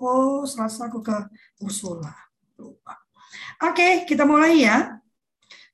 [0.00, 1.16] Oh, selasa aku ke
[1.60, 2.12] Ursula.
[2.56, 2.96] Lupa.
[3.64, 5.00] Oke, kita mulai ya.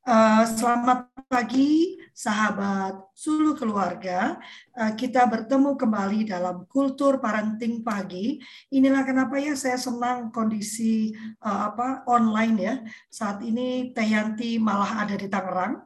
[0.06, 4.38] Uh, selamat pagi, sahabat Sulu Keluarga.
[4.70, 8.38] Uh, kita bertemu kembali dalam Kultur Parenting Pagi.
[8.70, 11.10] Inilah kenapa ya saya senang kondisi
[11.42, 12.74] uh, apa online ya.
[13.10, 15.82] Saat ini Teh Yanti malah ada di Tangerang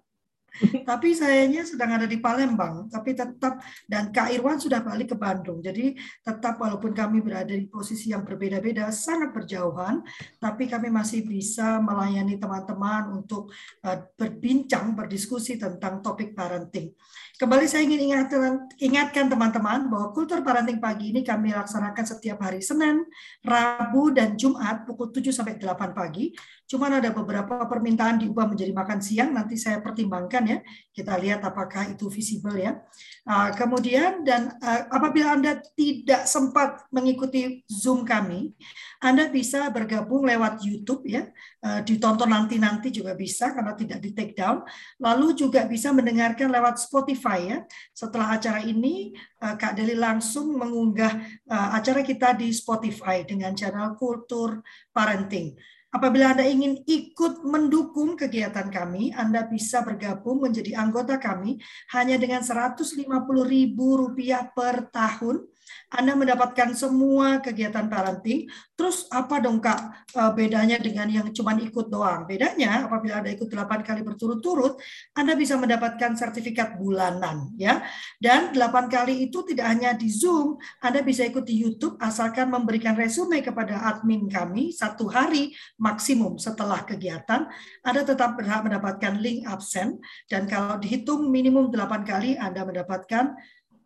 [0.89, 5.63] tapi sayanya sedang ada di Palembang, tapi tetap dan Kak Irwan sudah balik ke Bandung.
[5.63, 10.03] Jadi tetap walaupun kami berada di posisi yang berbeda-beda, sangat berjauhan,
[10.43, 13.51] tapi kami masih bisa melayani teman-teman untuk
[13.87, 16.93] uh, berbincang, berdiskusi tentang topik parenting.
[17.41, 22.61] Kembali saya ingin ingatkan, ingatkan teman-teman bahwa kultur parenting pagi ini kami laksanakan setiap hari
[22.61, 23.01] Senin,
[23.41, 26.37] Rabu, dan Jumat pukul 7 sampai 8 pagi.
[26.71, 30.59] Cuman ada beberapa permintaan diubah menjadi makan siang, nanti saya pertimbangkan ya.
[30.95, 32.79] Kita lihat apakah itu visible ya.
[33.27, 38.55] Uh, kemudian dan uh, apabila Anda tidak sempat mengikuti Zoom kami,
[39.03, 41.27] Anda bisa bergabung lewat YouTube ya.
[41.59, 44.63] Uh, ditonton nanti-nanti juga bisa karena tidak di take down.
[45.03, 47.59] Lalu juga bisa mendengarkan lewat Spotify ya.
[47.91, 49.11] Setelah acara ini
[49.43, 51.19] uh, Kak Deli langsung mengunggah
[51.51, 54.63] uh, acara kita di Spotify dengan channel Kultur
[54.95, 55.80] Parenting.
[55.91, 61.59] Apabila Anda ingin ikut mendukung kegiatan kami, Anda bisa bergabung menjadi anggota kami
[61.91, 65.51] hanya dengan Rp150.000 per tahun
[65.91, 68.47] anda mendapatkan semua kegiatan parenting.
[68.79, 72.31] Terus apa dong Kak eh, bedanya dengan yang cuma ikut doang?
[72.31, 74.79] Bedanya apabila Anda ikut 8 kali berturut-turut,
[75.19, 77.83] Anda bisa mendapatkan sertifikat bulanan ya.
[78.23, 82.95] Dan 8 kali itu tidak hanya di Zoom, Anda bisa ikut di YouTube asalkan memberikan
[82.95, 87.51] resume kepada admin kami satu hari maksimum setelah kegiatan.
[87.83, 89.99] Anda tetap berhak mendapatkan link absen
[90.31, 93.35] dan kalau dihitung minimum 8 kali Anda mendapatkan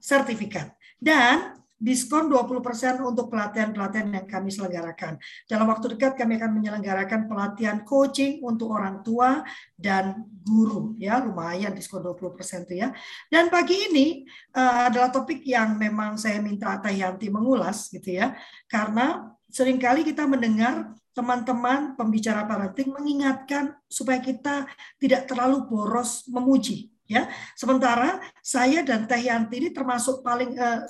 [0.04, 0.76] sertifikat.
[1.00, 5.18] Dan diskon 20% untuk pelatihan-pelatihan yang kami selenggarakan.
[5.44, 9.42] Dalam waktu dekat kami akan menyelenggarakan pelatihan coaching untuk orang tua
[9.74, 12.88] dan guru ya, lumayan diskon 20% itu ya.
[13.28, 14.24] Dan pagi ini
[14.54, 18.32] uh, adalah topik yang memang saya minta Teh Yanti mengulas gitu ya.
[18.70, 24.66] Karena sering kali kita mendengar teman-teman pembicara parenting mengingatkan supaya kita
[24.98, 27.28] tidak terlalu boros memuji ya.
[27.54, 30.82] Sementara saya dan Teh Yanti ini termasuk paling uh,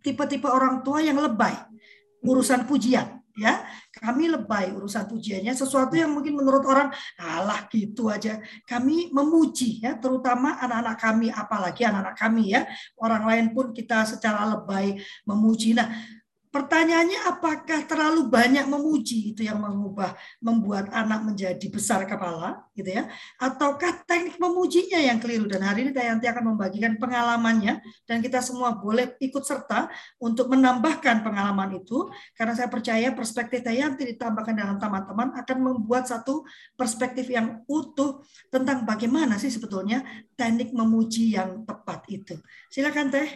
[0.00, 1.56] tipe-tipe orang tua yang lebay.
[2.20, 3.64] Urusan pujian ya.
[3.90, 8.38] Kami lebay urusan pujiannya sesuatu yang mungkin menurut orang alah gitu aja.
[8.68, 12.68] Kami memuji ya terutama anak-anak kami apalagi anak-anak kami ya.
[13.00, 15.72] Orang lain pun kita secara lebay memuji.
[15.72, 15.88] Nah
[16.50, 23.06] Pertanyaannya apakah terlalu banyak memuji itu yang mengubah membuat anak menjadi besar kepala gitu ya
[23.38, 28.74] ataukah teknik memujinya yang keliru dan hari ini Tayanti akan membagikan pengalamannya dan kita semua
[28.74, 35.30] boleh ikut serta untuk menambahkan pengalaman itu karena saya percaya perspektif Tayanti ditambahkan dalam teman-teman
[35.38, 36.42] akan membuat satu
[36.74, 40.02] perspektif yang utuh tentang bagaimana sih sebetulnya
[40.34, 42.34] teknik memuji yang tepat itu.
[42.66, 43.28] Silakan Teh.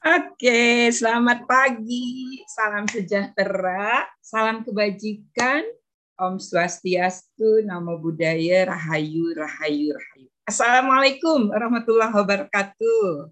[0.00, 5.60] Oke, selamat pagi, salam sejahtera, salam kebajikan,
[6.16, 10.28] Om Swastiastu, Namo Buddhaya, Rahayu, Rahayu, Rahayu.
[10.48, 13.28] Assalamualaikum warahmatullahi wabarakatuh.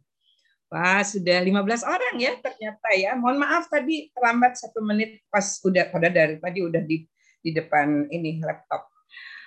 [0.68, 3.16] Wah, sudah 15 orang ya ternyata ya.
[3.16, 7.08] Mohon maaf tadi terlambat satu menit pas udah pada dari tadi udah di
[7.40, 8.92] di depan ini laptop.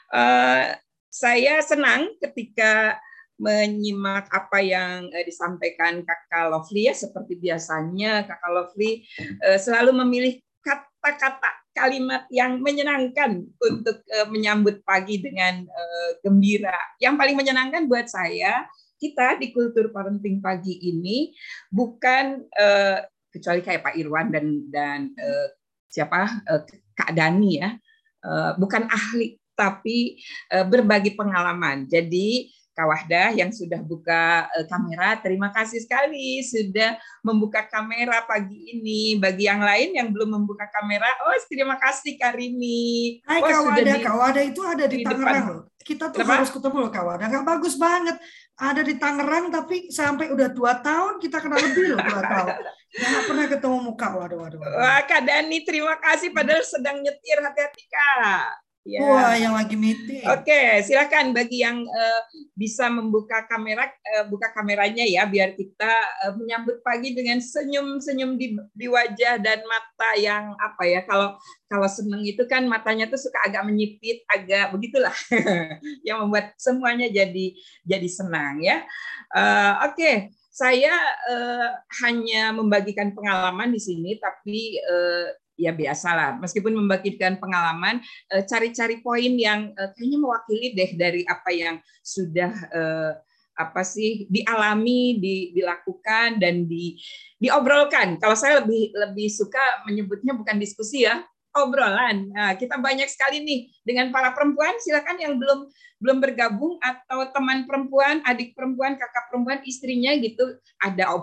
[0.09, 0.73] Uh,
[1.05, 2.97] saya senang ketika
[3.41, 9.01] menyimak apa yang uh, disampaikan Kakak Lovely ya seperti biasanya Kakak Lovely
[9.41, 16.77] uh, selalu memilih kata-kata kalimat yang menyenangkan untuk uh, menyambut pagi dengan uh, gembira.
[17.01, 18.69] Yang paling menyenangkan buat saya
[19.01, 21.33] kita di kultur parenting pagi ini
[21.73, 23.01] bukan uh,
[23.33, 25.47] kecuali kayak Pak Irwan dan dan uh,
[25.89, 26.61] siapa uh,
[26.93, 27.73] Kak Dani ya,
[28.21, 30.17] uh, bukan ahli tapi
[30.49, 31.85] berbagi pengalaman.
[31.85, 35.19] Jadi Kawahda yang sudah buka uh, kamera.
[35.19, 39.19] Terima kasih sekali sudah membuka kamera pagi ini.
[39.19, 43.19] Bagi yang lain yang belum membuka kamera, oh terima kasih Karimi.
[43.27, 45.63] Hai oh, Kawada, di, Kawada itu ada di, di Tangerang loh.
[45.81, 46.33] Kita tuh Kenapa?
[46.39, 47.23] harus ketemu loh Kawada.
[47.27, 48.15] Gak bagus banget.
[48.55, 52.55] Ada di Tangerang tapi sampai udah dua tahun kita kenal lebih loh dua tahun.
[52.91, 54.07] Nggak pernah ketemu muka.
[54.15, 54.79] Waduh, waduh, waduh.
[54.79, 56.35] Wah, Kak Dani, terima kasih.
[56.35, 57.39] Padahal sedang nyetir.
[57.39, 58.70] Hati-hati, Kak.
[58.81, 58.97] Ya.
[59.05, 60.25] Wah, yang lagi meeting.
[60.25, 62.21] Oke, silakan bagi yang uh,
[62.57, 65.93] bisa membuka kamera, uh, buka kameranya ya, biar kita
[66.25, 71.05] uh, menyambut pagi dengan senyum-senyum di, di wajah dan mata yang apa ya?
[71.05, 71.37] Kalau
[71.69, 75.13] kalau seneng itu kan matanya tuh suka agak menyipit, agak begitulah,
[76.07, 77.53] yang membuat semuanya jadi
[77.85, 78.81] jadi senang ya.
[79.29, 80.33] Uh, Oke.
[80.51, 80.91] Saya
[81.31, 81.69] uh,
[82.03, 85.31] hanya membagikan pengalaman di sini, tapi uh,
[85.61, 86.41] ya biasalah.
[86.41, 88.01] Meskipun membagikan pengalaman
[88.33, 93.11] eh, cari-cari poin yang eh, kayaknya mewakili deh dari apa yang sudah eh,
[93.51, 96.97] apa sih dialami di, dilakukan dan di
[97.37, 98.17] diobrolkan.
[98.17, 101.21] Kalau saya lebih lebih suka menyebutnya bukan diskusi ya
[101.51, 102.31] obrolan.
[102.31, 104.71] Nah, kita banyak sekali nih dengan para perempuan.
[104.79, 105.67] Silakan yang belum
[106.01, 111.13] belum bergabung atau teman perempuan adik perempuan kakak perempuan istrinya gitu ada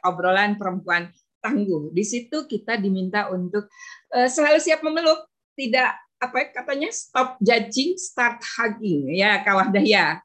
[0.00, 1.12] obrolan perempuan
[1.48, 1.90] tangguh.
[1.96, 3.72] Di situ kita diminta untuk
[4.12, 5.24] uh, selalu siap memeluk,
[5.56, 10.18] tidak apa ya, katanya stop judging, start hugging ya Kawahdaya.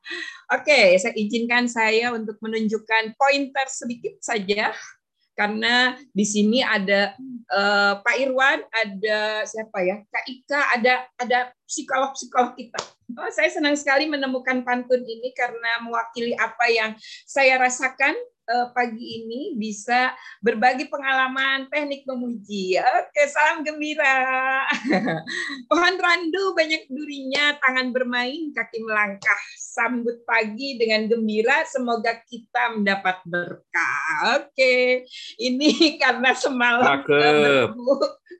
[0.50, 4.74] Oke, saya izinkan saya untuk menunjukkan pointer sedikit saja
[5.34, 7.18] karena di sini ada
[7.50, 12.78] uh, Pak Irwan, ada siapa ya, Kak Ika, ada ada psikolog-psikolog kita.
[13.18, 16.92] Oh, saya senang sekali menemukan pantun ini karena mewakili apa yang
[17.26, 18.14] saya rasakan
[18.50, 20.12] uh, pagi ini bisa
[20.44, 22.80] berbagi pengalaman teknik memuji.
[22.80, 24.64] Oke, salam gembira.
[25.70, 29.42] Pohon randu banyak durinya, tangan bermain, kaki melangkah.
[29.56, 34.42] Sambut pagi dengan gembira, semoga kita mendapat berkah.
[34.42, 35.08] Oke,
[35.40, 35.70] ini
[36.02, 37.94] karena semalam bertemu,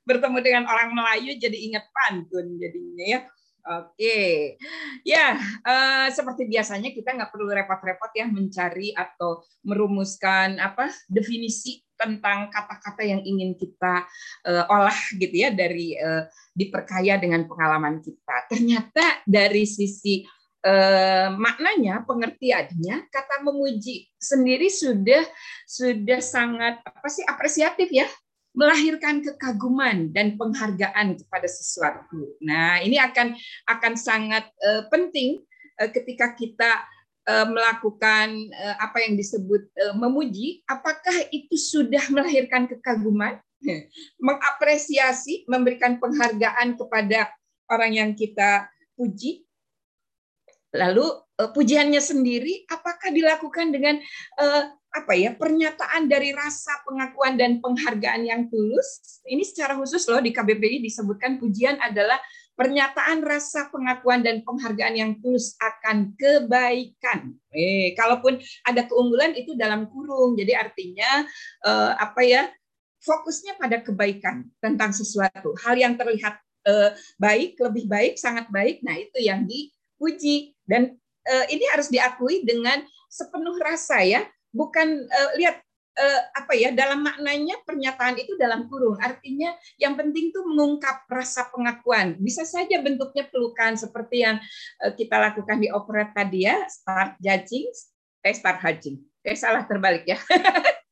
[0.04, 3.22] bertemu dengan orang Melayu jadi ingat pantun jadinya ya.
[3.64, 4.60] Oke,
[5.08, 12.52] ya uh, seperti biasanya kita nggak perlu repot-repot ya mencari atau merumuskan apa definisi tentang
[12.52, 14.04] kata-kata yang ingin kita
[14.52, 18.52] uh, olah gitu ya dari uh, diperkaya dengan pengalaman kita.
[18.52, 20.28] Ternyata dari sisi
[20.68, 25.24] uh, maknanya, pengertiannya, kata memuji sendiri sudah
[25.64, 28.12] sudah sangat apa sih apresiatif ya
[28.54, 32.38] melahirkan kekaguman dan penghargaan kepada sesuatu.
[32.40, 33.34] Nah, ini akan
[33.66, 35.42] akan sangat uh, penting
[35.82, 36.86] uh, ketika kita
[37.26, 43.42] uh, melakukan uh, apa yang disebut uh, memuji, apakah itu sudah melahirkan kekaguman,
[44.28, 47.34] mengapresiasi, memberikan penghargaan kepada
[47.74, 49.50] orang yang kita puji.
[50.74, 51.06] Lalu
[51.42, 53.98] uh, pujiannya sendiri apakah dilakukan dengan
[54.38, 59.20] uh, apa ya pernyataan dari rasa pengakuan dan penghargaan yang tulus.
[59.26, 62.22] Ini secara khusus loh di KBBI disebutkan pujian adalah
[62.54, 67.34] pernyataan rasa pengakuan dan penghargaan yang tulus akan kebaikan.
[67.50, 68.38] Eh, kalaupun
[68.70, 70.38] ada keunggulan itu dalam kurung.
[70.38, 71.26] Jadi artinya
[71.66, 72.46] eh, apa ya?
[73.04, 75.52] Fokusnya pada kebaikan tentang sesuatu.
[75.66, 78.80] Hal yang terlihat eh, baik, lebih baik, sangat baik.
[78.86, 80.96] Nah, itu yang dipuji dan
[81.26, 82.80] eh, ini harus diakui dengan
[83.10, 84.22] sepenuh rasa ya
[84.54, 85.60] bukan uh, lihat
[85.98, 88.98] uh, apa ya dalam maknanya pernyataan itu dalam kurung.
[89.02, 92.16] Artinya yang penting tuh mengungkap rasa pengakuan.
[92.22, 94.38] Bisa saja bentuknya pelukan seperti yang
[94.86, 97.68] uh, kita lakukan di operet tadi ya start judging
[98.24, 100.18] eh start judging eh salah terbalik ya.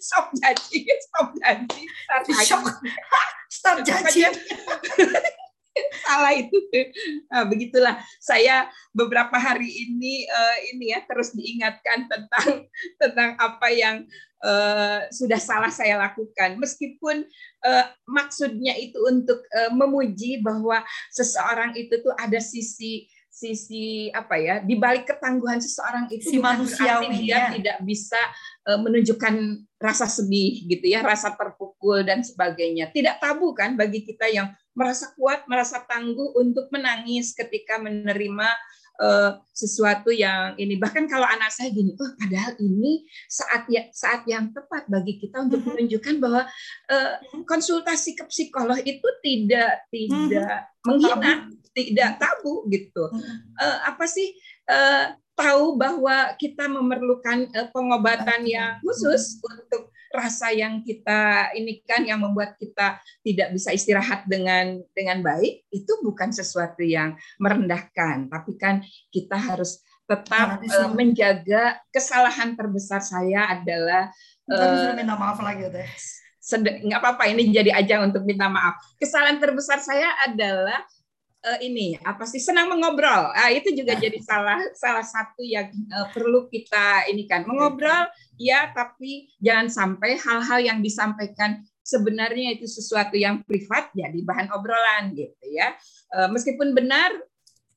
[0.00, 2.64] Stop judging stop judging start judging
[3.50, 4.32] stop judging
[6.06, 6.56] salah itu.
[7.28, 12.48] Nah, begitulah saya beberapa hari ini uh, ini ya terus diingatkan tentang
[13.02, 13.96] tentang apa yang
[14.42, 16.56] uh, sudah salah saya lakukan.
[16.56, 17.24] Meskipun
[17.64, 20.82] uh, maksudnya itu untuk uh, memuji bahwa
[21.12, 27.20] seseorang itu tuh ada sisi sisi apa ya di balik ketangguhan seseorang itu si manusiawi
[27.20, 28.16] dia tidak bisa
[28.74, 34.50] menunjukkan rasa sedih gitu ya rasa terpukul dan sebagainya tidak tabu kan bagi kita yang
[34.74, 38.48] merasa kuat merasa tangguh untuk menangis ketika menerima
[39.00, 44.24] uh, sesuatu yang ini bahkan kalau anak saya gini oh padahal ini saat ya saat
[44.28, 45.76] yang tepat bagi kita untuk mm-hmm.
[45.76, 46.42] menunjukkan bahwa
[46.90, 50.84] uh, konsultasi ke psikolog itu tidak tidak mm-hmm.
[50.84, 51.32] menghina
[51.76, 53.04] tidak tabu gitu.
[53.60, 54.32] Uh, apa sih
[54.72, 62.00] uh, tahu bahwa kita memerlukan uh, pengobatan yang khusus untuk rasa yang kita ini kan
[62.08, 68.56] yang membuat kita tidak bisa istirahat dengan dengan baik itu bukan sesuatu yang merendahkan, tapi
[68.56, 68.80] kan
[69.12, 74.08] kita harus tetap uh, menjaga kesalahan terbesar saya adalah
[74.48, 75.90] uh, minta maaf lagi deh
[76.54, 78.78] nggak apa-apa ini jadi ajang untuk minta maaf.
[79.02, 80.78] Kesalahan terbesar saya adalah
[81.46, 83.30] uh, ini apa sih senang mengobrol.
[83.32, 88.74] Ah itu juga jadi salah salah satu yang uh, perlu kita ini kan mengobrol ya
[88.74, 95.46] tapi jangan sampai hal-hal yang disampaikan sebenarnya itu sesuatu yang privat jadi bahan obrolan gitu
[95.54, 95.72] ya.
[96.10, 97.14] Uh, meskipun benar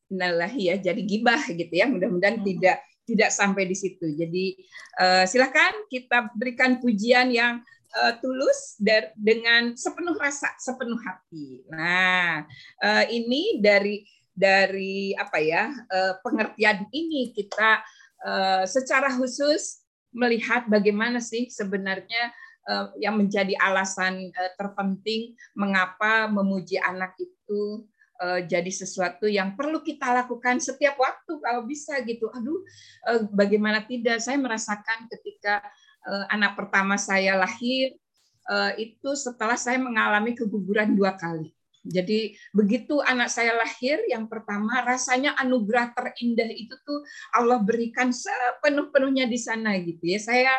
[0.10, 1.86] nah ya jadi gibah gitu ya.
[1.86, 2.48] Mudah-mudahan hmm.
[2.50, 4.06] tidak tidak sampai di situ.
[4.14, 4.58] Jadi
[5.02, 7.62] uh, silakan kita berikan pujian yang
[7.98, 11.66] uh, tulus dar, dengan sepenuh rasa, sepenuh hati.
[11.72, 12.46] Nah,
[12.84, 14.06] uh, ini dari
[14.40, 17.84] dari apa ya uh, pengertian ini kita
[18.24, 19.84] uh, secara khusus
[20.16, 22.32] melihat bagaimana sih sebenarnya
[22.72, 27.84] uh, yang menjadi alasan uh, terpenting mengapa memuji anak itu
[28.20, 32.28] jadi sesuatu yang perlu kita lakukan setiap waktu kalau bisa gitu.
[32.28, 32.60] Aduh,
[33.08, 34.20] uh, bagaimana tidak?
[34.20, 35.64] Saya merasakan ketika
[36.08, 37.96] uh, anak pertama saya lahir
[38.50, 41.52] uh, itu setelah saya mengalami keguguran dua kali.
[41.90, 47.00] Jadi begitu anak saya lahir yang pertama rasanya anugerah terindah itu tuh
[47.32, 50.20] Allah berikan sepenuh-penuhnya di sana gitu ya.
[50.20, 50.54] Saya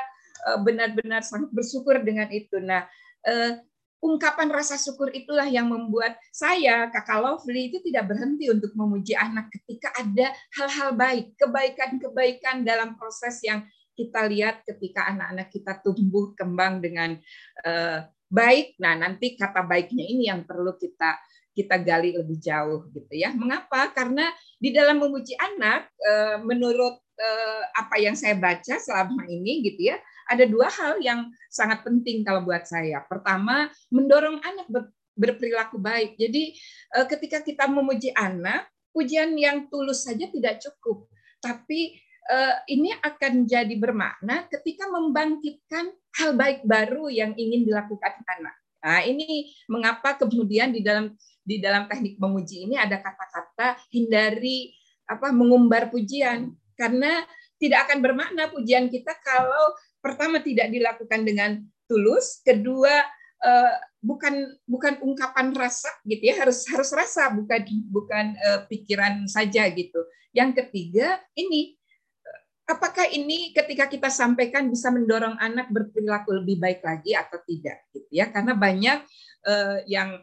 [0.49, 2.56] eh, benar-benar sangat bersyukur dengan itu.
[2.64, 2.88] Nah,
[3.28, 3.61] eh,
[4.00, 9.52] ungkapan rasa syukur itulah yang membuat saya Kakak Lovely itu tidak berhenti untuk memuji anak
[9.52, 13.61] ketika ada hal-hal baik, kebaikan-kebaikan dalam proses yang
[14.00, 17.21] kita lihat ketika anak-anak kita tumbuh kembang dengan
[17.69, 18.78] uh, baik.
[18.80, 21.19] Nah, nanti kata baiknya ini yang perlu kita
[21.50, 23.35] kita gali lebih jauh gitu ya.
[23.35, 23.90] Mengapa?
[23.90, 29.90] Karena di dalam memuji anak eh, menurut eh, apa yang saya baca selama ini gitu
[29.92, 29.99] ya,
[30.30, 33.02] ada dua hal yang sangat penting kalau buat saya.
[33.04, 34.66] Pertama, mendorong anak
[35.19, 36.14] berperilaku baik.
[36.16, 36.54] Jadi
[36.97, 41.11] eh, ketika kita memuji anak, pujian yang tulus saja tidak cukup,
[41.42, 41.99] tapi
[42.71, 48.55] ini akan jadi bermakna ketika membangkitkan hal baik baru yang ingin dilakukan anak.
[48.81, 51.13] Nah, ini mengapa kemudian di dalam
[51.45, 54.73] di dalam teknik memuji ini ada kata-kata hindari
[55.05, 57.27] apa mengumbar pujian karena
[57.61, 63.05] tidak akan bermakna pujian kita kalau pertama tidak dilakukan dengan tulus, kedua
[63.45, 67.61] eh, bukan bukan ungkapan rasa gitu ya harus harus rasa bukan
[67.93, 70.01] bukan uh, pikiran saja gitu.
[70.33, 71.77] Yang ketiga ini
[72.71, 78.09] apakah ini ketika kita sampaikan bisa mendorong anak berperilaku lebih baik lagi atau tidak gitu
[78.15, 78.31] ya?
[78.31, 78.99] Karena banyak
[79.45, 80.23] uh, yang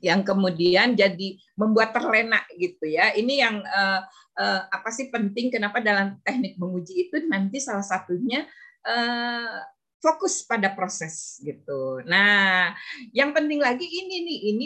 [0.00, 3.12] yang kemudian jadi membuat terlena gitu ya.
[3.16, 4.00] Ini yang uh,
[4.36, 8.44] uh, apa sih penting kenapa dalam teknik menguji itu nanti salah satunya
[8.84, 9.60] uh,
[10.00, 12.04] fokus pada proses gitu.
[12.04, 12.76] Nah
[13.16, 14.64] yang penting lagi ini nih ini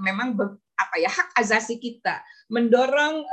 [0.00, 0.36] memang
[0.76, 2.20] apa ya hak azasi kita
[2.52, 3.24] mendorong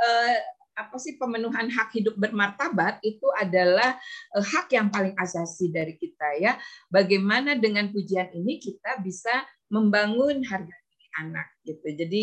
[0.74, 3.94] apa sih pemenuhan hak hidup bermartabat itu adalah
[4.34, 6.58] uh, hak yang paling asasi dari kita ya.
[6.90, 9.32] Bagaimana dengan pujian ini kita bisa
[9.70, 11.88] membangun harga diri anak gitu.
[11.94, 12.22] Jadi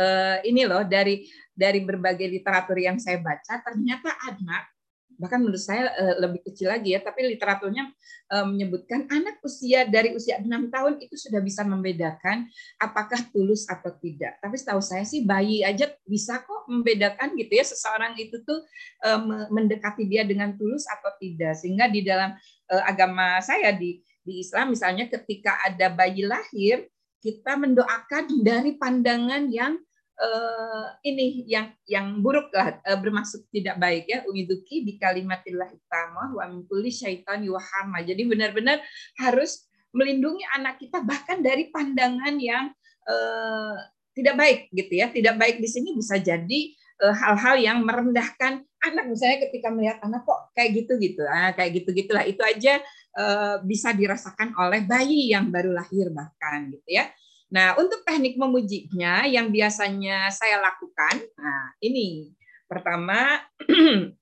[0.00, 4.79] uh, ini loh dari dari berbagai literatur yang saya baca ternyata anak
[5.20, 7.92] bahkan menurut saya uh, lebih kecil lagi ya, tapi literaturnya
[8.32, 12.48] uh, menyebutkan anak usia dari usia enam tahun itu sudah bisa membedakan
[12.80, 14.40] apakah tulus atau tidak.
[14.40, 18.64] Tapi setahu saya sih bayi aja bisa kok membedakan gitu ya seseorang itu tuh
[19.04, 21.52] uh, mendekati dia dengan tulus atau tidak.
[21.60, 22.32] Sehingga di dalam
[22.70, 26.86] agama saya di di Islam misalnya ketika ada bayi lahir
[27.20, 29.76] kita mendoakan dari pandangan yang
[30.20, 34.22] uh, ini yang yang buruk lah uh, bermaksud tidak baik ya.
[34.28, 38.84] Uiduki di kalimatillah tamah wa min syaitan yuhama jadi benar-benar
[39.18, 42.70] harus melindungi anak kita bahkan dari pandangan yang
[43.08, 43.76] uh,
[44.14, 45.08] tidak baik gitu ya.
[45.08, 46.60] Tidak baik di sini bisa jadi
[47.00, 49.04] hal-hal uh, yang merendahkan anak.
[49.08, 52.22] Misalnya ketika melihat anak kok kayak gitu gitu ah kayak gitu gitulah.
[52.28, 52.78] Itu aja
[53.16, 57.08] uh, bisa dirasakan oleh bayi yang baru lahir bahkan gitu ya
[57.50, 62.30] Nah, untuk teknik memujinya yang biasanya saya lakukan, nah ini
[62.70, 63.42] pertama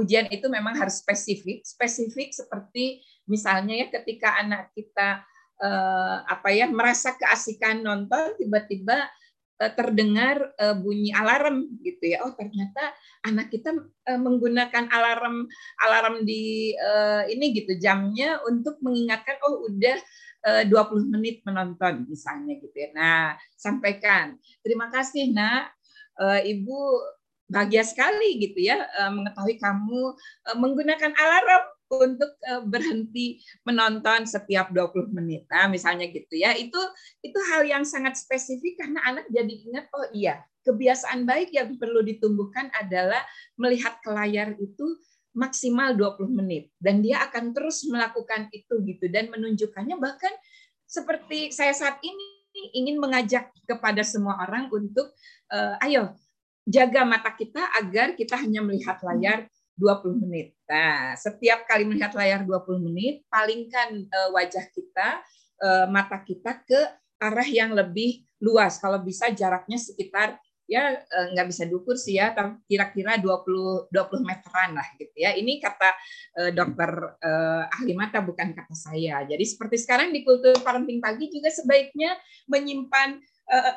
[0.00, 5.22] ujian itu memang harus spesifik, spesifik seperti misalnya ya ketika anak kita
[5.62, 9.06] eh, apa ya merasa keasikan nonton tiba-tiba
[9.62, 12.26] eh, terdengar eh, bunyi alarm gitu ya.
[12.26, 12.90] Oh, ternyata
[13.22, 13.70] anak kita
[14.10, 15.46] eh, menggunakan alarm
[15.78, 19.94] alarm di eh, ini gitu jamnya untuk mengingatkan oh udah
[20.44, 22.88] 20 eh, menit menonton misalnya gitu ya.
[22.92, 23.24] Nah,
[23.56, 24.36] sampaikan.
[24.60, 25.72] Terima kasih Nak.
[26.20, 26.78] Eh, Ibu
[27.44, 30.02] bahagia sekali gitu ya eh, mengetahui kamu
[30.56, 32.32] menggunakan alarm untuk
[32.66, 35.46] berhenti menonton setiap 20 menit.
[35.48, 36.52] Nah, misalnya gitu ya.
[36.56, 36.80] Itu
[37.22, 42.02] itu hal yang sangat spesifik karena anak jadi ingat oh iya, kebiasaan baik yang perlu
[42.02, 43.20] ditumbuhkan adalah
[43.60, 44.86] melihat ke layar itu
[45.34, 50.30] maksimal 20 menit dan dia akan terus melakukan itu gitu dan menunjukkannya bahkan
[50.86, 55.10] seperti saya saat ini ingin mengajak kepada semua orang untuk
[55.50, 56.14] uh, ayo
[56.64, 60.54] jaga mata kita agar kita hanya melihat layar 20 menit.
[60.70, 65.20] Nah, setiap kali melihat layar 20 menit, palingkan uh, wajah kita
[65.88, 66.76] mata kita ke
[67.16, 68.76] arah yang lebih luas.
[68.76, 72.32] Kalau bisa jaraknya sekitar ya eh, nggak bisa diukur sih ya,
[72.64, 75.36] kira-kira 20 20 meteran lah gitu ya.
[75.36, 75.90] Ini kata
[76.40, 76.90] uh, dokter
[77.20, 79.24] uh, ahli mata bukan kata saya.
[79.28, 82.16] Jadi seperti sekarang di kultur parenting pagi juga sebaiknya
[82.48, 83.20] menyimpan
[83.52, 83.74] uh,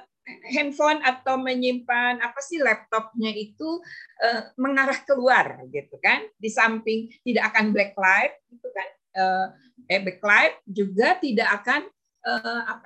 [0.52, 3.80] handphone atau menyimpan apa sih laptopnya itu
[4.24, 9.48] uh, mengarah keluar gitu kan di samping tidak akan blacklight gitu kan uh,
[9.88, 11.88] eh backlight juga tidak akan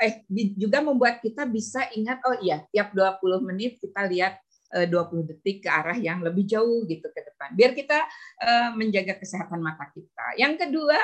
[0.02, 0.22] eh
[0.54, 4.38] juga membuat kita bisa ingat oh iya tiap 20 menit kita lihat
[4.76, 7.52] uh, 20 detik ke arah yang lebih jauh gitu ke depan.
[7.54, 8.00] Biar kita
[8.42, 10.40] uh, menjaga kesehatan mata kita.
[10.40, 11.00] Yang kedua,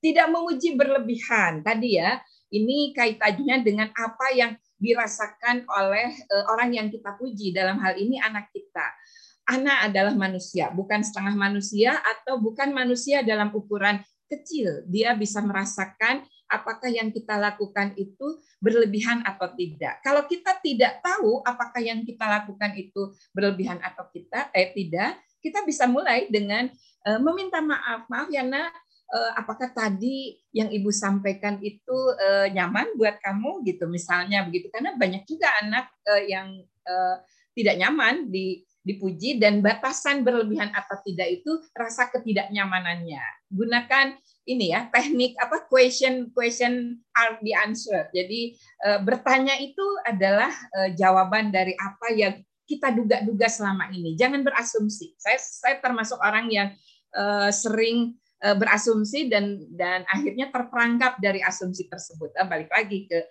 [0.00, 1.60] tidak menguji berlebihan.
[1.60, 2.16] Tadi ya,
[2.56, 6.08] ini kaitannya dengan apa yang dirasakan oleh
[6.48, 8.86] orang yang kita puji dalam hal ini anak kita.
[9.44, 14.86] Anak adalah manusia, bukan setengah manusia atau bukan manusia dalam ukuran kecil.
[14.88, 20.02] Dia bisa merasakan apakah yang kita lakukan itu berlebihan atau tidak.
[20.02, 25.62] Kalau kita tidak tahu apakah yang kita lakukan itu berlebihan atau kita eh tidak, kita
[25.64, 26.68] bisa mulai dengan
[27.06, 28.10] uh, meminta maaf.
[28.10, 28.74] Maaf ya nak,
[29.14, 34.98] uh, apakah tadi yang ibu sampaikan itu uh, nyaman buat kamu gitu misalnya begitu karena
[34.98, 35.86] banyak juga anak
[36.26, 36.66] yang
[37.54, 43.20] tidak nyaman di dipuji dan batasan berlebihan atau tidak itu rasa ketidaknyamanannya.
[43.52, 44.16] Gunakan
[44.48, 48.08] ini ya teknik apa question question are the answer.
[48.10, 54.16] Jadi e, bertanya itu adalah e, jawaban dari apa yang kita duga-duga selama ini.
[54.16, 55.12] Jangan berasumsi.
[55.20, 56.68] Saya saya termasuk orang yang
[57.12, 62.32] e, sering berasumsi dan dan akhirnya terperangkap dari asumsi tersebut.
[62.48, 63.28] Balik lagi ke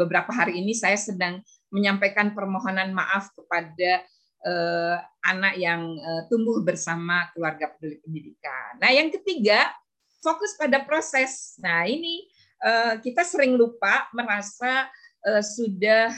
[0.00, 4.00] beberapa hari ini saya sedang menyampaikan permohonan maaf kepada
[4.44, 8.80] uh, anak yang uh, tumbuh bersama keluarga peduli pendidikan.
[8.80, 9.68] Nah, yang ketiga,
[10.20, 11.56] fokus pada proses.
[11.60, 12.28] Nah, ini
[12.64, 14.88] uh, kita sering lupa merasa
[15.28, 16.12] uh, sudah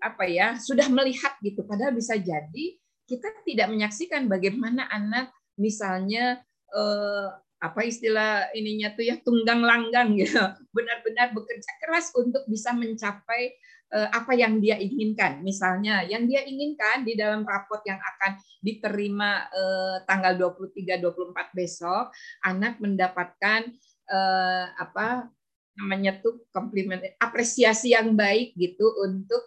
[0.00, 6.42] apa ya, sudah melihat gitu padahal bisa jadi kita tidak menyaksikan bagaimana anak misalnya
[6.74, 10.36] uh, apa istilah ininya tuh ya tunggang langgang gitu
[10.76, 15.46] benar-benar bekerja keras untuk bisa mencapai Eh, apa yang dia inginkan.
[15.46, 22.10] Misalnya, yang dia inginkan di dalam rapot yang akan diterima eh, tanggal 23-24 besok,
[22.42, 23.70] anak mendapatkan
[24.10, 25.30] eh, apa
[25.78, 29.44] namanya tuh komplimen apresiasi yang baik gitu untuk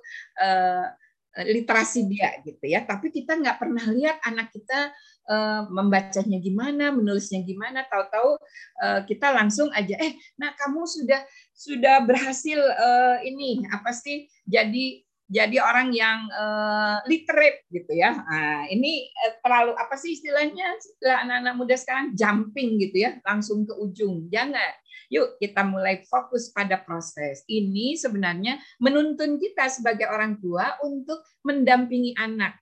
[1.36, 2.86] literasi dia gitu ya.
[2.86, 4.94] Tapi kita nggak pernah lihat anak kita
[5.70, 7.86] membacanya gimana, menulisnya gimana.
[7.86, 8.42] Tahu-tahu
[9.06, 11.22] kita langsung aja, eh, nah kamu sudah
[11.60, 18.18] sudah berhasil uh, ini apa sih jadi jadi orang yang uh, literate gitu ya.
[18.18, 19.14] Nah, ini
[19.46, 24.26] terlalu apa sih istilahnya istilah anak-anak muda sekarang jumping gitu ya, langsung ke ujung.
[24.34, 24.74] Jangan.
[25.14, 27.46] Yuk kita mulai fokus pada proses.
[27.46, 32.58] Ini sebenarnya menuntun kita sebagai orang tua untuk mendampingi anak.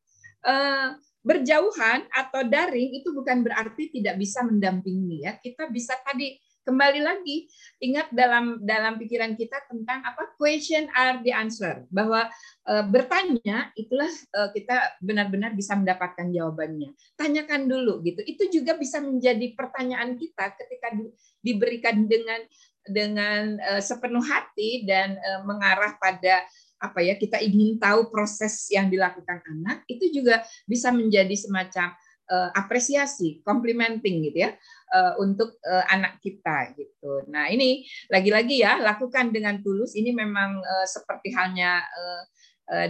[1.28, 5.36] Berjauhan atau daring itu bukan berarti tidak bisa mendampingi ya.
[5.36, 7.48] Kita bisa tadi kembali lagi
[7.84, 11.84] ingat dalam dalam pikiran kita tentang apa question are the answer.
[11.92, 12.32] Bahwa
[12.64, 16.96] e, bertanya itulah e, kita benar-benar bisa mendapatkan jawabannya.
[17.20, 18.24] Tanyakan dulu gitu.
[18.24, 21.12] Itu juga bisa menjadi pertanyaan kita ketika di,
[21.44, 22.40] diberikan dengan
[22.88, 28.88] dengan e, sepenuh hati dan e, mengarah pada apa ya kita ingin tahu proses yang
[28.88, 31.98] dilakukan anak itu juga bisa menjadi semacam
[32.30, 34.52] uh, apresiasi, complimenting gitu ya
[34.94, 37.26] uh, untuk uh, anak kita gitu.
[37.32, 39.96] Nah ini lagi-lagi ya lakukan dengan tulus.
[39.96, 42.22] Ini memang uh, seperti halnya uh,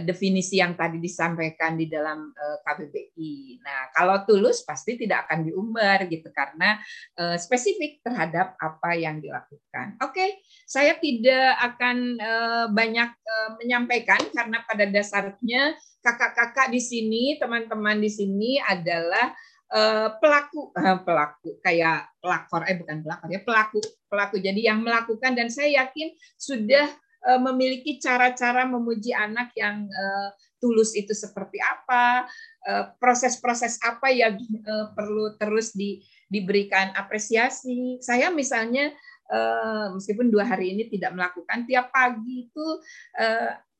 [0.02, 3.62] definisi yang tadi disampaikan di dalam eh, KBBI.
[3.62, 6.82] Nah, kalau tulus pasti tidak akan diumbar gitu karena
[7.14, 9.94] eh, spesifik terhadap apa yang dilakukan.
[10.02, 12.20] Oke, saya tidak akan
[12.74, 13.10] banyak
[13.62, 19.32] menyampaikan karena pada dasarnya kakak-kakak di sini, teman-teman di sini adalah
[20.16, 20.72] pelaku
[21.04, 26.08] pelaku kayak pelakor eh bukan pelakor ya pelaku pelaku jadi yang melakukan dan saya yakin
[26.40, 27.06] sudah Eh,
[27.42, 32.26] memiliki cara-cara memuji anak yang uh, tulus itu seperti apa,
[32.66, 34.34] eh, proses-proses apa yang
[34.90, 38.02] perlu terus di, diberikan apresiasi.
[38.02, 38.90] Saya misalnya
[39.94, 42.66] meskipun dua hari ini tidak melakukan, tiap pagi itu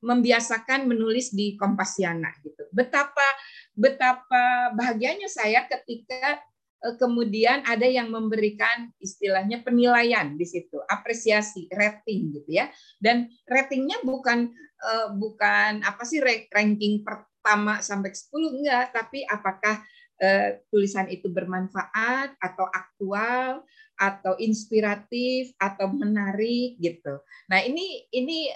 [0.07, 2.63] membiasakan menulis di Kompasiana gitu.
[2.71, 3.27] Betapa
[3.75, 12.39] betapa bahagianya saya ketika Eh, kemudian ada yang memberikan istilahnya penilaian di situ, apresiasi, rating
[12.39, 12.71] gitu ya.
[13.03, 16.23] Dan ratingnya bukan eh, bukan apa sih
[16.55, 19.83] ranking pertama sampai 10 enggak, tapi apakah
[20.23, 23.67] eh, tulisan itu bermanfaat atau aktual
[23.99, 27.19] atau inspiratif atau menarik gitu.
[27.51, 28.55] Nah ini ini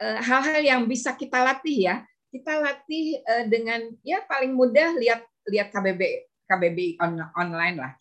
[0.00, 1.96] hal-hal yang bisa kita latih ya.
[2.30, 3.18] Kita latih
[3.50, 7.92] dengan ya paling mudah lihat lihat KBB KBB on, online lah.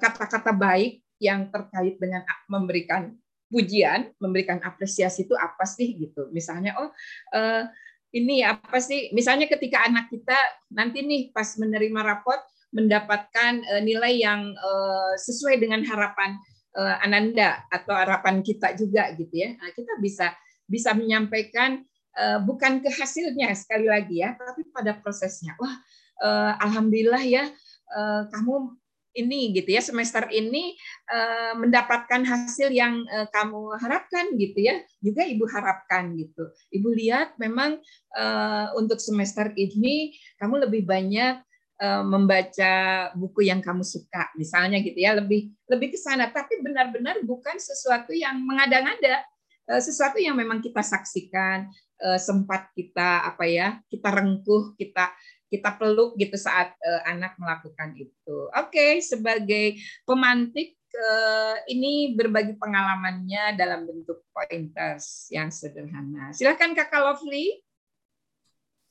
[0.00, 3.12] Kata-kata baik yang terkait dengan memberikan
[3.50, 6.28] pujian, memberikan apresiasi itu apa sih gitu.
[6.30, 6.90] Misalnya oh
[7.34, 7.64] uh,
[8.12, 9.12] ini apa sih?
[9.12, 10.36] Misalnya ketika anak kita
[10.72, 12.40] nanti nih pas menerima rapot
[12.72, 16.36] mendapatkan uh, nilai yang uh, sesuai dengan harapan
[16.76, 19.56] uh, Ananda atau harapan kita juga gitu ya.
[19.56, 20.36] Nah, kita bisa
[20.68, 21.80] bisa menyampaikan
[22.20, 25.56] uh, bukan ke hasilnya sekali lagi ya, tapi pada prosesnya.
[25.56, 25.72] Wah,
[26.20, 27.48] uh, alhamdulillah ya
[27.92, 28.78] uh, kamu
[29.18, 30.78] ini gitu ya semester ini
[31.10, 36.46] uh, mendapatkan hasil yang uh, kamu harapkan gitu ya juga ibu harapkan gitu.
[36.70, 37.82] Ibu lihat memang
[38.14, 41.42] uh, untuk semester ini kamu lebih banyak
[41.82, 42.74] uh, membaca
[43.18, 46.30] buku yang kamu suka misalnya gitu ya lebih lebih ke sana.
[46.30, 49.24] Tapi benar-benar bukan sesuatu yang mengada-ngada
[49.72, 51.66] uh, sesuatu yang memang kita saksikan
[52.06, 55.10] uh, sempat kita apa ya kita rengkuh kita
[55.48, 58.48] kita peluk gitu saat uh, anak melakukan itu.
[58.52, 66.32] Oke, okay, sebagai pemantik uh, ini berbagi pengalamannya dalam bentuk pointers yang sederhana.
[66.32, 67.60] Silakan Kakak Lovely.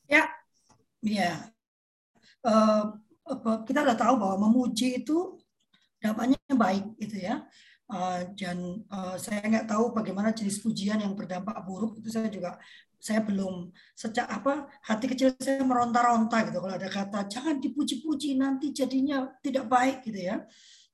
[0.09, 0.29] Ya,
[1.03, 1.53] ya.
[2.41, 2.95] Uh,
[3.67, 5.35] kita sudah tahu bahwa memuji itu
[5.99, 7.43] dampaknya baik gitu ya.
[7.87, 12.59] Uh, dan uh, saya nggak tahu bagaimana jenis pujian yang berdampak buruk itu saya juga
[12.97, 16.59] saya belum sejak apa hati kecil saya meronta-ronta gitu.
[16.59, 20.37] Kalau ada kata jangan dipuji-puji nanti jadinya tidak baik gitu ya.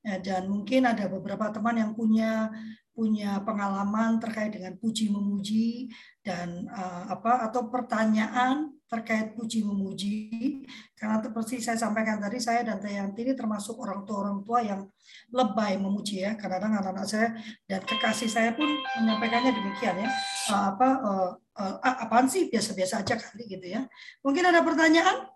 [0.03, 2.51] ya dan mungkin ada beberapa teman yang punya
[2.93, 5.89] punya pengalaman terkait dengan puji memuji
[6.21, 10.61] dan uh, apa atau pertanyaan terkait puji memuji
[10.93, 14.85] karena seperti saya sampaikan tadi saya dan Tayanti ini termasuk orang tua orang tua yang
[15.33, 16.37] lebay memuji ya.
[16.37, 17.33] Kadang-kadang anak-anak saya
[17.65, 18.69] dan kekasih saya pun
[19.01, 20.09] menyampaikannya demikian ya.
[20.53, 22.49] Uh, apa uh, uh, apaan sih?
[22.49, 23.85] Biasa-biasa aja kali gitu ya.
[24.25, 25.29] Mungkin ada pertanyaan?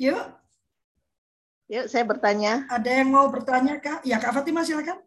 [0.00, 0.24] Yuk.
[1.70, 2.68] Yuk saya bertanya.
[2.68, 4.04] Ada yang mau bertanya kak?
[4.04, 5.00] Ya kak Fatimah silakan.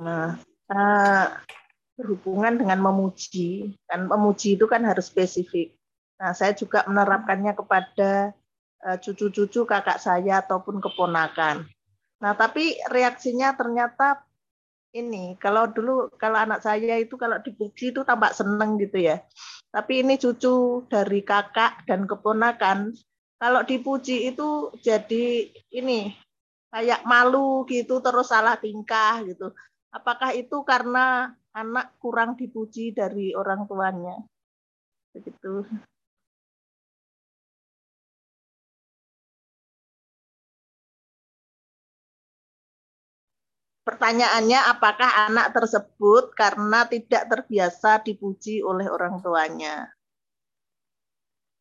[0.00, 0.40] Nah
[0.72, 1.26] uh,
[1.98, 3.76] berhubungan dengan memuji.
[3.84, 5.76] Kan memuji itu kan harus spesifik.
[6.16, 8.32] Nah saya juga menerapkannya kepada
[8.86, 11.66] uh, cucu-cucu kakak saya ataupun keponakan
[12.22, 14.22] nah tapi reaksinya ternyata
[14.94, 19.18] ini kalau dulu kalau anak saya itu kalau dipuji itu tampak seneng gitu ya
[19.74, 22.94] tapi ini cucu dari kakak dan keponakan
[23.42, 26.14] kalau dipuji itu jadi ini
[26.70, 29.50] kayak malu gitu terus salah tingkah gitu
[29.92, 34.16] Apakah itu karena anak kurang dipuji dari orang tuanya?
[35.12, 35.68] Begitu.
[44.02, 49.94] Pertanyaannya, apakah anak tersebut karena tidak terbiasa dipuji oleh orang tuanya?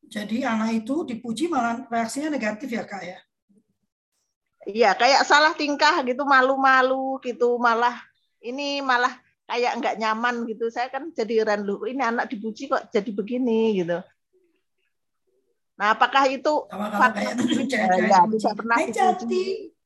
[0.10, 3.22] Jadi anak itu dipuji malah reaksinya negatif ya kak ya?
[4.66, 8.02] Iya, kayak salah tingkah gitu, malu-malu gitu, malah
[8.42, 9.14] ini malah
[9.46, 10.74] kayak nggak nyaman gitu.
[10.74, 14.02] Saya kan jadi heran lu, ini anak dipuji kok jadi begini gitu.
[15.78, 17.22] Nah, apakah itu fakta
[18.10, 19.78] ya, bisa pernah dipuji?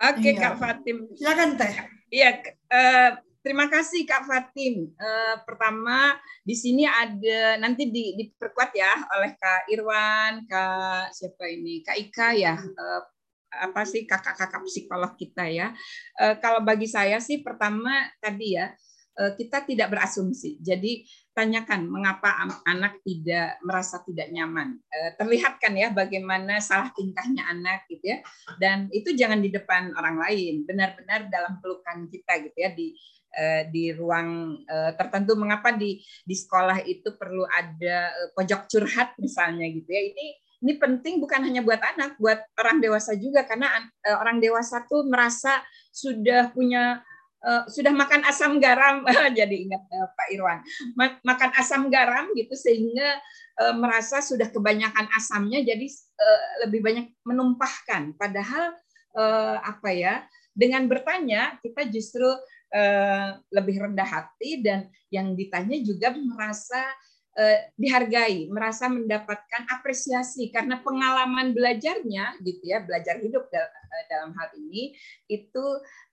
[0.00, 0.40] Oke, iya.
[0.40, 1.04] Kak Fatim.
[1.12, 1.74] Silakan Teh.
[2.08, 2.40] Iya,
[2.72, 3.10] uh,
[3.44, 4.96] terima kasih Kak Fatim.
[4.96, 11.84] Uh, pertama di sini ada nanti di, diperkuat ya oleh Kak Irwan, Kak siapa ini,
[11.84, 12.56] Kak Ika ya.
[12.56, 13.02] Uh,
[13.50, 15.74] apa sih kakak-kakak psikolog kita ya.
[16.14, 17.90] E, kalau bagi saya sih pertama
[18.22, 18.70] tadi ya
[19.18, 20.54] kita tidak berasumsi.
[20.62, 24.76] Jadi tanyakan mengapa anak tidak merasa tidak nyaman.
[24.90, 28.18] E, terlihatkan ya bagaimana salah tingkahnya anak gitu ya.
[28.58, 32.94] Dan itu jangan di depan orang lain, benar-benar dalam pelukan kita gitu ya di
[33.70, 34.58] di ruang
[34.98, 40.76] tertentu mengapa di di sekolah itu perlu ada pojok curhat misalnya gitu ya ini ini
[40.76, 43.88] penting bukan hanya buat anak, buat orang dewasa juga karena
[44.20, 47.00] orang dewasa tuh merasa sudah punya
[47.44, 49.04] uh, sudah makan asam garam.
[49.38, 50.60] Jadi ingat uh, Pak Irwan.
[51.24, 53.20] Makan asam garam gitu sehingga
[53.60, 58.16] uh, merasa sudah kebanyakan asamnya jadi uh, lebih banyak menumpahkan.
[58.16, 58.76] Padahal
[59.16, 60.14] uh, apa ya
[60.52, 62.26] dengan bertanya kita justru
[62.74, 66.80] uh, lebih rendah hati dan yang ditanya juga merasa
[67.30, 73.70] Eh, dihargai, merasa mendapatkan apresiasi karena pengalaman belajarnya gitu ya, belajar hidup eh,
[74.10, 74.98] dalam hal ini
[75.30, 75.64] itu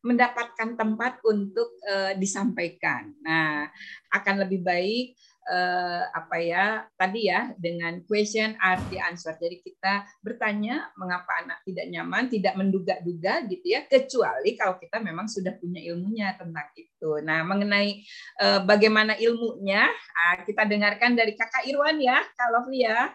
[0.06, 3.12] mendapatkan tempat untuk uh, disampaikan.
[3.26, 3.66] Nah,
[4.14, 6.66] akan lebih baik uh, apa ya
[7.00, 9.34] tadi ya dengan question are the answer.
[9.40, 15.32] Jadi kita bertanya mengapa anak tidak nyaman, tidak menduga-duga gitu ya, kecuali kalau kita memang
[15.32, 17.24] sudah punya ilmunya tentang itu.
[17.24, 18.04] Nah, mengenai
[18.44, 22.20] uh, bagaimana ilmunya, uh, kita dengarkan dari Kakak Irwan ya,
[22.52, 23.12] Lovely ya.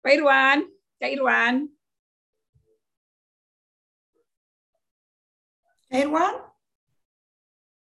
[0.00, 0.58] Pak Irwan,
[0.96, 1.54] Kak Irwan.
[5.92, 6.34] Irwan?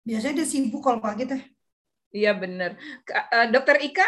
[0.06, 1.55] Biasanya dia sibuk kalau pagi teh.
[2.16, 2.80] Iya benar.
[3.12, 4.08] Uh, Dokter Ika?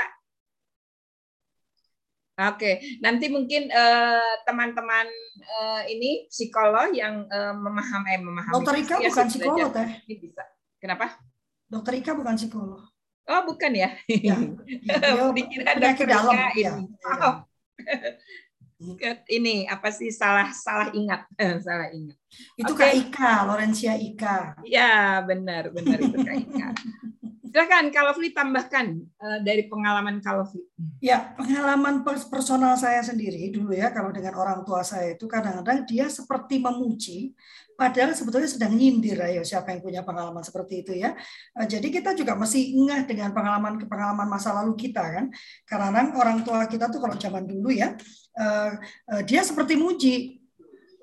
[2.37, 5.09] Oke, nanti mungkin eh, teman-teman
[5.41, 8.53] uh, uh, ini psikolog yang uh, memahami eh, memahami.
[8.61, 9.89] Dokter Ika ya, bukan psikolog teh.
[10.05, 10.45] Ini bisa.
[10.77, 11.17] Kenapa?
[11.65, 12.85] Dokter Ika bukan psikolog.
[13.25, 13.89] Oh, bukan ya?
[14.29, 16.85] ya, ya Dikira dokter dalam, Ika ya, ini.
[16.85, 17.13] Ya.
[17.25, 17.35] Oh.
[19.37, 21.25] ini apa sih salah salah ingat
[21.65, 22.17] salah ingat
[22.57, 22.93] itu okay.
[22.93, 26.67] Kak Ika Lorencia Ika ya benar benar itu Kak Ika
[27.57, 30.61] Silakan kalau Fli tambahkan uh, dari pengalaman kalau Fli.
[31.01, 36.05] Ya, pengalaman personal saya sendiri dulu ya kalau dengan orang tua saya itu kadang-kadang dia
[36.05, 37.33] seperti memuji
[37.73, 41.17] padahal sebetulnya sedang nyindir ayo siapa yang punya pengalaman seperti itu ya.
[41.57, 45.25] Uh, jadi kita juga masih ingat dengan pengalaman-pengalaman masa lalu kita kan.
[45.65, 47.97] Karena orang tua kita tuh kalau zaman dulu ya
[48.37, 48.77] uh,
[49.25, 50.36] dia seperti muji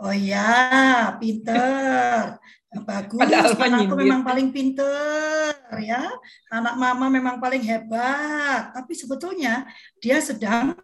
[0.01, 2.39] Oh ya, pinter.
[2.75, 6.11] Bagus, Padahal anakku memang paling pinter ya.
[6.51, 8.75] Anak mama memang paling hebat.
[8.75, 9.63] Tapi sebetulnya
[10.03, 10.75] dia sedang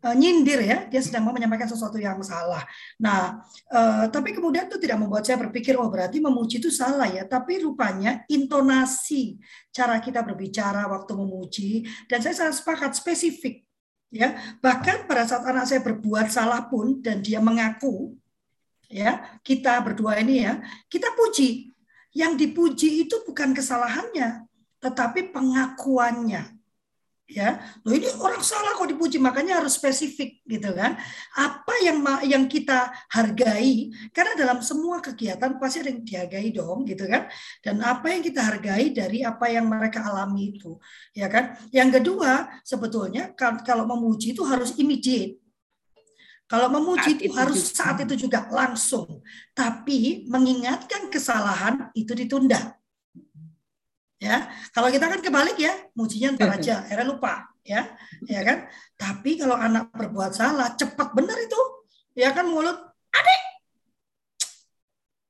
[0.00, 2.64] uh, nyindir ya, dia sedang mau menyampaikan sesuatu yang salah.
[2.96, 7.28] Nah, uh, tapi kemudian itu tidak membuat saya berpikir, oh berarti memuji itu salah ya.
[7.28, 9.36] Tapi rupanya intonasi
[9.68, 11.70] cara kita berbicara waktu memuji,
[12.08, 13.68] dan saya sangat sepakat spesifik
[14.08, 14.32] ya.
[14.64, 18.16] Bahkan pada saat anak saya berbuat salah pun dan dia mengaku,
[18.88, 21.70] ya kita berdua ini ya kita puji.
[22.16, 24.48] Yang dipuji itu bukan kesalahannya
[24.80, 26.58] tetapi pengakuannya.
[27.28, 30.96] Ya loh ini orang salah kok dipuji makanya harus spesifik gitu kan.
[31.36, 33.92] Apa yang yang kita hargai?
[34.16, 37.28] Karena dalam semua kegiatan pasti ada yang dihargai dong gitu kan.
[37.60, 40.80] Dan apa yang kita hargai dari apa yang mereka alami itu
[41.12, 41.52] ya kan.
[41.68, 45.36] Yang kedua sebetulnya kalau memuji itu harus immediate
[46.48, 47.76] kalau memuji itu, itu harus juga.
[47.76, 49.20] saat itu juga langsung,
[49.52, 52.72] tapi mengingatkan kesalahan itu ditunda.
[54.18, 57.84] Ya, kalau kita kan kebalik ya, mujinya ntar aja, akhirnya lupa, ya,
[58.24, 58.64] ya kan.
[58.96, 61.60] Tapi kalau anak berbuat salah, cepat benar itu,
[62.16, 62.80] ya kan mulut,
[63.12, 63.42] adik,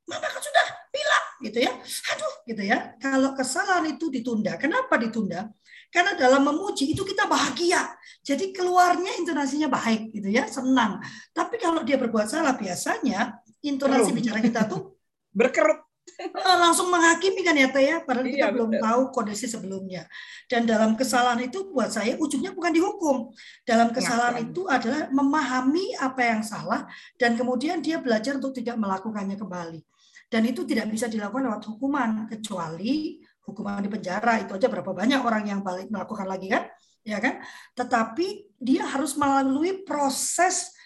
[0.06, 1.72] mama kan sudah bilang, gitu ya.
[2.14, 2.94] Aduh, gitu ya.
[3.02, 5.50] Kalau kesalahan itu ditunda, kenapa ditunda?
[5.88, 7.96] Karena dalam memuji itu kita bahagia.
[8.20, 11.00] Jadi keluarnya intonasinya baik gitu ya, senang.
[11.32, 14.18] Tapi kalau dia berbuat salah biasanya intonasi Kerum.
[14.20, 14.96] bicara kita tuh
[15.38, 15.88] berkerut.
[16.18, 17.96] Eh, langsung menghakimi kan ya Teh ya?
[18.02, 20.02] Padahal iya, kita belum tahu kondisi sebelumnya.
[20.50, 23.16] Dan dalam kesalahan itu buat saya ujungnya bukan dihukum.
[23.62, 26.88] Dalam kesalahan itu adalah memahami apa yang salah
[27.20, 29.80] dan kemudian dia belajar untuk tidak melakukannya kembali.
[30.28, 35.20] Dan itu tidak bisa dilakukan lewat hukuman kecuali hukuman di penjara itu aja berapa banyak
[35.24, 36.68] orang yang balik melakukan lagi kan?
[37.00, 37.40] Ya kan?
[37.72, 40.76] Tetapi dia harus melalui proses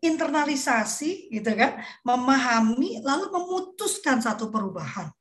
[0.00, 1.84] internalisasi gitu kan?
[2.00, 5.12] Memahami lalu memutuskan satu perubahan.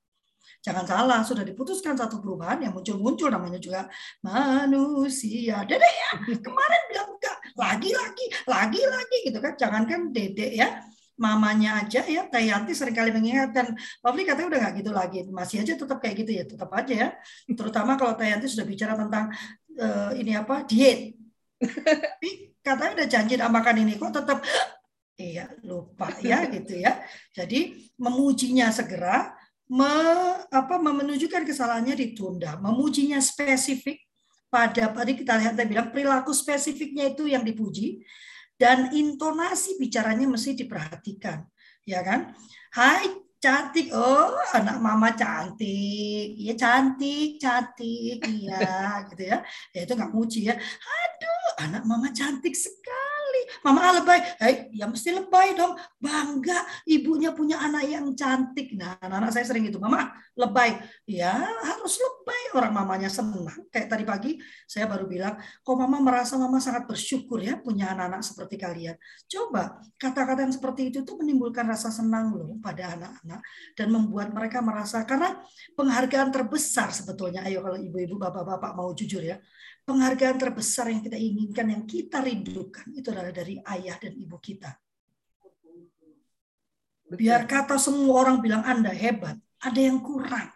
[0.63, 3.87] Jangan salah sudah diputuskan satu perubahan yang muncul-muncul namanya juga
[4.19, 5.63] manusia.
[5.63, 6.11] Dede ya
[6.43, 9.53] kemarin bilang enggak lagi lagi lagi lagi gitu kan?
[9.55, 10.81] Jangankan dede ya
[11.17, 13.73] mamanya aja ya Teh Yanti sering kali mengingatkan
[14.05, 15.19] Lovely katanya udah nggak gitu lagi.
[15.27, 17.07] Masih aja tetap kayak gitu ya tetap aja ya.
[17.49, 19.33] Terutama kalau Teh Yanti sudah bicara tentang
[19.81, 21.17] uh, ini apa diet.
[21.65, 24.39] Tapi katanya udah janji makan ini kok tetap
[25.17, 27.01] iya lupa ya gitu ya.
[27.33, 29.33] Jadi memujinya segera
[29.67, 29.89] me,
[30.47, 32.55] apa menunjukkan kesalahannya ditunda.
[32.61, 34.05] Memujinya spesifik
[34.47, 37.99] pada tadi kita lihat saya bilang perilaku spesifiknya itu yang dipuji
[38.57, 41.45] dan intonasi bicaranya mesti diperhatikan
[41.87, 42.33] ya kan?
[42.73, 43.93] Hai cantik.
[43.93, 46.35] Oh anak mama cantik.
[46.35, 48.19] Ya cantik cantik.
[48.25, 49.37] Iya gitu ya.
[49.71, 50.55] Ya itu nggak muji ya.
[50.59, 53.06] Aduh anak mama cantik sekali
[53.63, 54.19] Mama lebay.
[54.39, 55.75] Hei, ya mesti lebay dong.
[55.97, 58.75] Bangga ibunya punya anak yang cantik.
[58.75, 59.79] Nah, anak-anak saya sering gitu.
[59.79, 60.77] Mama, lebay.
[61.07, 61.33] Ya,
[61.63, 62.43] harus lebay.
[62.55, 63.67] Orang mamanya senang.
[63.71, 64.31] Kayak tadi pagi
[64.67, 68.95] saya baru bilang, kok mama merasa mama sangat bersyukur ya punya anak-anak seperti kalian.
[69.27, 73.41] Coba, kata-kata yang seperti itu tuh menimbulkan rasa senang loh pada anak-anak.
[73.73, 75.39] Dan membuat mereka merasa, karena
[75.73, 79.39] penghargaan terbesar sebetulnya, ayo kalau ibu-ibu, bapak-bapak mau jujur ya,
[79.87, 84.75] penghargaan terbesar yang kita inginkan, yang kita rindukan, itu adalah dari ayah dan ibu kita.
[87.07, 90.51] Biar kata semua orang bilang Anda hebat, ada yang kurang.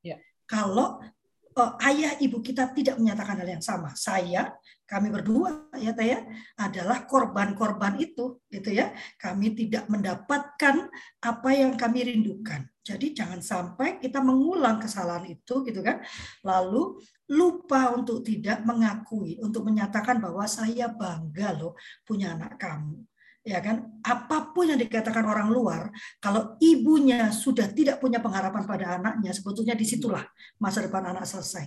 [0.00, 0.16] Ya.
[0.48, 1.04] Kalau
[1.52, 3.92] uh, ayah ibu kita tidak menyatakan hal yang sama.
[3.92, 4.56] Saya,
[4.88, 6.24] kami berdua ya Teh ya,
[6.56, 8.96] adalah korban-korban itu gitu ya.
[9.20, 10.88] Kami tidak mendapatkan
[11.20, 12.64] apa yang kami rindukan.
[12.82, 16.02] Jadi jangan sampai kita mengulang kesalahan itu gitu kan.
[16.42, 16.98] Lalu
[17.32, 21.72] lupa untuk tidak mengakui, untuk menyatakan bahwa saya bangga loh
[22.04, 23.00] punya anak kamu.
[23.42, 23.98] Ya kan?
[24.06, 25.90] Apa pun yang dikatakan orang luar
[26.22, 30.22] kalau ibunya sudah tidak punya pengharapan pada anaknya sebetulnya di situlah
[30.62, 31.66] masa depan anak selesai.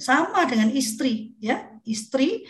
[0.00, 1.70] Sama dengan istri ya.
[1.82, 2.46] Istri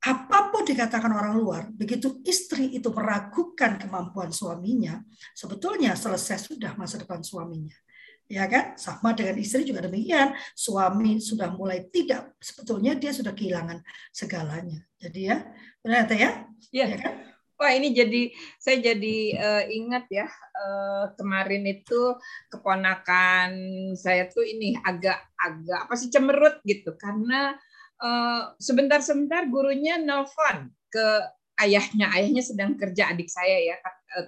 [0.00, 4.96] apa pun dikatakan orang luar begitu istri itu meragukan kemampuan suaminya
[5.36, 7.76] sebetulnya selesai sudah masa depan suaminya
[8.30, 8.78] ya kan?
[8.78, 10.38] Sama dengan istri juga demikian.
[10.54, 13.82] Suami sudah mulai tidak sebetulnya dia sudah kehilangan
[14.14, 14.86] segalanya.
[15.02, 15.42] Jadi ya
[15.82, 16.46] benar ya?
[16.70, 17.14] Ya, ya kan?
[17.60, 20.24] Wah ini jadi saya jadi uh, ingat ya
[20.56, 22.16] uh, kemarin itu
[22.48, 23.52] keponakan
[24.00, 26.96] saya tuh ini agak-agak apa sih cemerut gitu.
[26.96, 27.52] Karena
[28.00, 31.06] uh, sebentar-sebentar gurunya nelfon ke
[31.60, 32.08] ayahnya.
[32.16, 33.76] Ayahnya sedang kerja adik saya ya.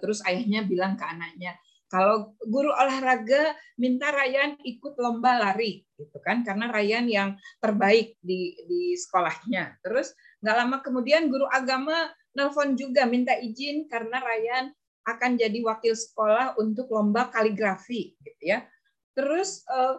[0.02, 1.56] Terus ayahnya bilang ke anaknya
[1.92, 8.56] kalau guru olahraga minta Ryan ikut lomba lari gitu kan karena Ryan yang terbaik di
[8.64, 15.34] di sekolahnya terus nggak lama kemudian guru agama nelfon juga minta izin karena Ryan akan
[15.34, 18.64] jadi wakil sekolah untuk lomba kaligrafi gitu ya.
[19.12, 19.98] Terus uh,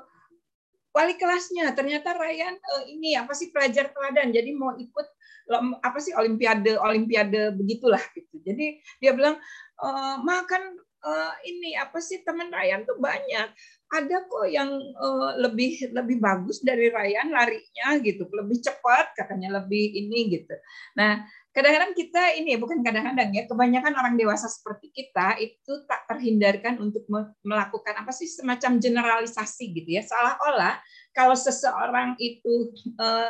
[0.95, 5.07] wali kelasnya ternyata Ryan uh, ini apa sih pelajar teladan jadi mau ikut
[5.83, 8.39] apa sih olimpiade olimpiade begitulah gitu.
[8.47, 9.35] Jadi dia bilang
[9.75, 9.87] e,
[10.23, 13.47] makan uh, ini apa sih teman Ryan tuh banyak.
[13.93, 18.25] Ada kok yang uh, lebih lebih bagus dari Ryan larinya gitu.
[18.25, 20.55] Lebih cepat katanya lebih ini gitu.
[20.97, 21.21] Nah
[21.53, 27.05] kadang-kadang kita ini bukan kadang-kadang ya kebanyakan orang dewasa seperti kita itu tak terhindarkan untuk
[27.45, 30.01] melakukan apa sih semacam generalisasi gitu ya.
[30.01, 30.81] Seolah-olah
[31.13, 33.29] kalau seseorang itu uh,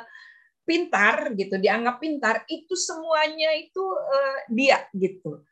[0.64, 5.44] pintar gitu dianggap pintar itu semuanya itu uh, dia gitu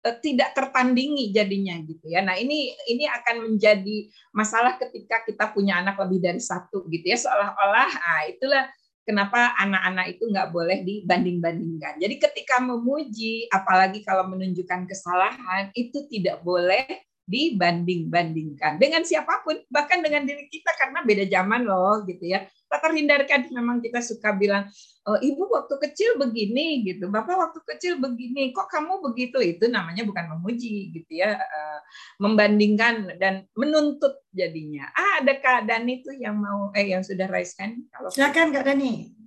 [0.00, 2.24] tidak tertandingi jadinya gitu ya.
[2.24, 7.18] Nah ini ini akan menjadi masalah ketika kita punya anak lebih dari satu gitu ya.
[7.20, 8.64] Seolah-olah ah itulah
[9.04, 12.00] kenapa anak-anak itu nggak boleh dibanding-bandingkan.
[12.00, 16.86] Jadi ketika memuji, apalagi kalau menunjukkan kesalahan, itu tidak boleh
[17.28, 18.78] dibanding-bandingkan.
[18.78, 23.50] Dengan siapa pun, bahkan dengan diri kita karena beda zaman loh gitu ya tak terhindarkan
[23.50, 24.70] memang kita suka bilang
[25.10, 27.10] oh, ibu waktu kecil begini gitu.
[27.10, 29.42] Bapak waktu kecil begini kok kamu begitu?
[29.42, 31.78] Itu namanya bukan memuji gitu ya uh,
[32.22, 34.86] membandingkan dan menuntut jadinya.
[34.94, 38.62] Ah ada kak Dani tuh yang mau eh yang sudah raise kan kalau silakan kak
[38.62, 39.18] Dani.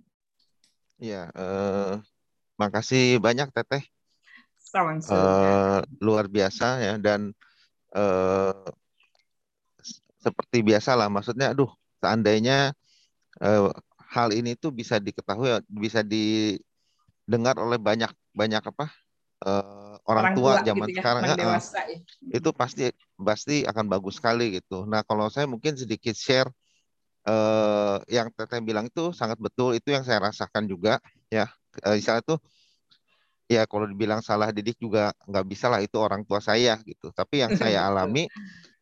[0.96, 2.00] Ya uh,
[2.56, 3.84] makasih banyak teteh.
[4.74, 7.30] Uh, luar biasa ya dan
[7.94, 8.72] uh,
[10.24, 11.52] seperti biasa lah maksudnya.
[11.52, 12.72] Aduh seandainya
[13.41, 13.74] uh,
[14.13, 18.86] hal ini tuh bisa diketahui bisa didengar oleh banyak banyak apa
[19.46, 21.98] uh, orang, orang tua, tua zaman gitu ya, sekarang ya, dewasa, ya.
[22.38, 22.84] itu pasti
[23.17, 24.86] pasti akan bagus sekali gitu.
[24.86, 26.50] Nah kalau saya mungkin sedikit share
[27.28, 31.00] uh, yang teteh bilang itu sangat betul itu yang saya rasakan juga
[31.32, 31.48] ya
[31.84, 32.39] uh, misalnya tuh
[33.52, 37.12] ya kalau dibilang salah didik juga nggak bisa lah itu orang tua saya gitu.
[37.12, 38.28] Tapi yang saya alami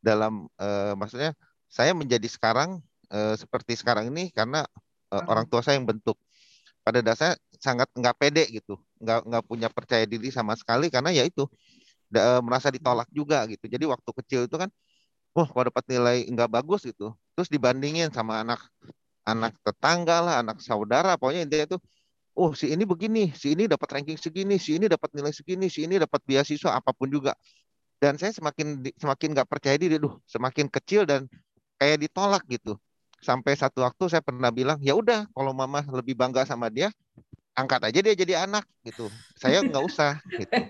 [0.01, 1.37] dalam uh, maksudnya
[1.71, 4.63] saya menjadi sekarang uh, seperti sekarang ini karena
[5.11, 6.17] uh, orang tua saya yang bentuk.
[6.81, 11.21] Pada dasarnya sangat nggak pede gitu, nggak nggak punya percaya diri sama sekali karena ya
[11.21, 11.45] itu
[12.09, 13.69] da, merasa ditolak juga gitu.
[13.69, 14.65] Jadi waktu kecil itu kan,
[15.37, 18.65] wah kalau dapat nilai nggak bagus gitu, terus dibandingin sama anak
[19.21, 21.81] anak tetangga lah, anak saudara, pokoknya intinya tuh,
[22.33, 25.85] oh si ini begini, si ini dapat ranking segini, si ini dapat nilai segini, si
[25.85, 27.37] ini dapat beasiswa apa pun juga.
[28.01, 31.29] Dan saya semakin semakin nggak percaya diri, duh, semakin kecil dan
[31.77, 32.81] kayak ditolak gitu
[33.21, 36.89] sampai satu waktu saya pernah bilang ya udah kalau mama lebih bangga sama dia
[37.53, 39.07] angkat aja dia jadi anak gitu.
[39.37, 40.61] Saya nggak usah gitu.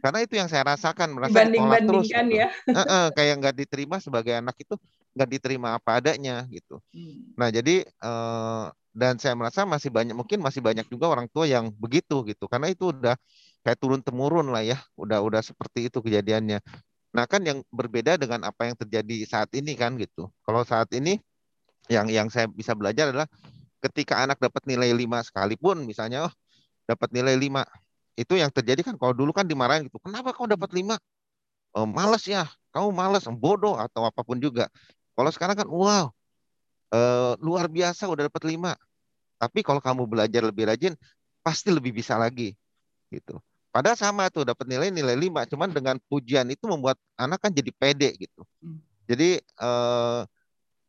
[0.00, 2.32] Karena itu yang saya rasakan merasa Banding terus gitu.
[2.32, 2.48] ya.
[2.64, 4.74] E -e, kayak nggak diterima sebagai anak itu
[5.16, 6.78] nggak diterima apa adanya gitu.
[6.92, 7.32] Hmm.
[7.36, 11.68] nah jadi eh, dan saya merasa masih banyak mungkin masih banyak juga orang tua yang
[11.76, 12.48] begitu gitu.
[12.48, 13.16] Karena itu udah
[13.60, 16.64] kayak turun temurun lah ya udah udah seperti itu kejadiannya.
[17.12, 20.32] Nah kan yang berbeda dengan apa yang terjadi saat ini kan gitu.
[20.44, 21.20] Kalau saat ini
[21.86, 23.28] yang yang saya bisa belajar adalah
[23.82, 26.34] ketika anak dapat nilai 5 sekalipun misalnya oh
[26.86, 27.62] dapat nilai 5
[28.16, 30.96] itu yang terjadi kan kalau dulu kan dimarahin gitu kenapa kau dapat 5
[31.76, 34.68] oh, males ya kamu males bodoh atau apa pun juga.
[35.16, 36.12] Kalau sekarang kan wow
[36.92, 38.76] uh, luar biasa udah dapat 5
[39.40, 40.92] tapi kalau kamu belajar lebih rajin
[41.40, 42.52] pasti lebih bisa lagi
[43.08, 43.40] gitu.
[43.72, 47.72] Padahal sama tuh dapat nilai nilai 5 cuman dengan pujian itu membuat anak kan jadi
[47.72, 48.44] pede gitu.
[48.60, 48.80] Hmm.
[49.08, 50.28] jadi uh,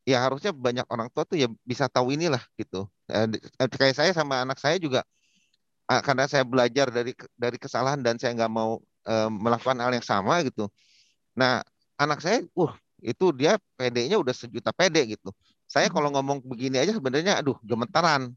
[0.08, 2.88] ya harusnya banyak orang tua tuh ya bisa tahu inilah gitu.
[3.12, 3.28] Eh,
[3.76, 5.04] kayak saya sama anak saya juga
[5.92, 10.04] ah, karena saya belajar dari dari kesalahan dan saya nggak mau uh, melakukan hal yang
[10.08, 10.72] sama gitu.
[11.36, 11.60] Nah,
[12.00, 12.72] anak saya, uh,
[13.04, 15.32] itu dia PD-nya udah sejuta PD gitu.
[15.68, 18.32] Saya kalau ngomong begini aja sebenarnya, aduh, gemetaran.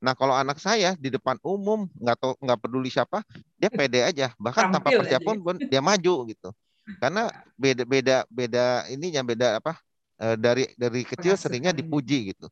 [0.00, 3.20] Nah, kalau anak saya di depan umum nggak tahu nggak peduli siapa,
[3.60, 4.32] dia pede aja.
[4.40, 6.50] Bahkan Tampil tanpa persiapan pun dia maju gitu.
[6.96, 7.28] Karena
[7.60, 9.89] beda beda beda ininya beda apa Eh,
[10.20, 12.46] dari dari kecil seringnya dipuji gitu.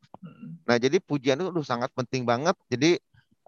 [0.64, 2.56] Nah jadi pujian itu udah sangat penting banget.
[2.72, 2.96] Jadi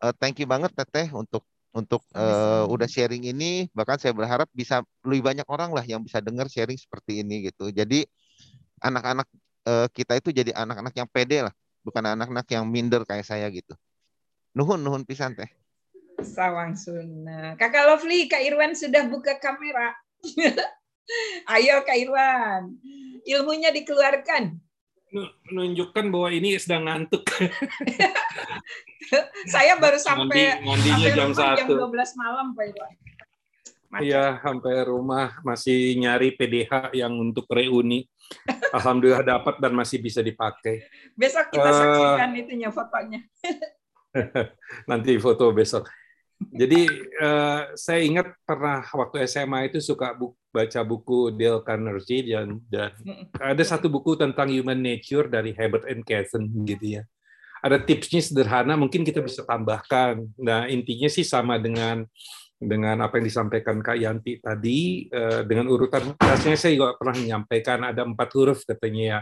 [0.04, 3.68] uh, thank you banget Teteh untuk untuk uh, udah sharing ini.
[3.72, 7.70] Bahkan saya berharap bisa lebih banyak orang lah yang bisa dengar sharing seperti ini gitu.
[7.70, 8.04] Jadi
[8.82, 9.28] anak-anak
[9.68, 11.54] uh, kita itu jadi anak-anak yang pede lah,
[11.84, 13.76] bukan anak-anak yang minder kayak saya gitu.
[14.56, 15.48] Nuhun nuhun pisan teh.
[16.20, 17.56] Sawang Suna.
[17.56, 19.96] Kakak Lovely, Kak Irwan sudah buka kamera.
[21.54, 22.76] Ayo Kak Irwan
[23.24, 24.58] ilmunya dikeluarkan.
[25.50, 27.26] Menunjukkan bahwa ini sedang ngantuk.
[29.54, 31.74] Saya baru sampai Mandi, sampai jam satu.
[31.74, 32.92] Jam 12 malam, Pak Iwan.
[33.98, 38.06] Iya, sampai rumah masih nyari PDH yang untuk reuni.
[38.76, 40.86] Alhamdulillah dapat dan masih bisa dipakai.
[41.18, 43.20] Besok kita uh, saksikan itunya fotonya.
[44.90, 45.90] nanti foto besok.
[46.40, 46.88] Jadi
[47.20, 52.90] uh, saya ingat pernah waktu SMA itu suka bu baca buku Dale Carnegie dan dan
[53.36, 57.02] ada satu buku tentang human nature dari Herbert and Kathen gitu ya.
[57.60, 60.24] Ada tipsnya sederhana mungkin kita bisa tambahkan.
[60.40, 62.08] Nah intinya sih sama dengan
[62.60, 67.88] dengan apa yang disampaikan Kak Yanti tadi uh, dengan urutan rasanya saya juga pernah menyampaikan
[67.88, 69.20] ada empat huruf katanya ya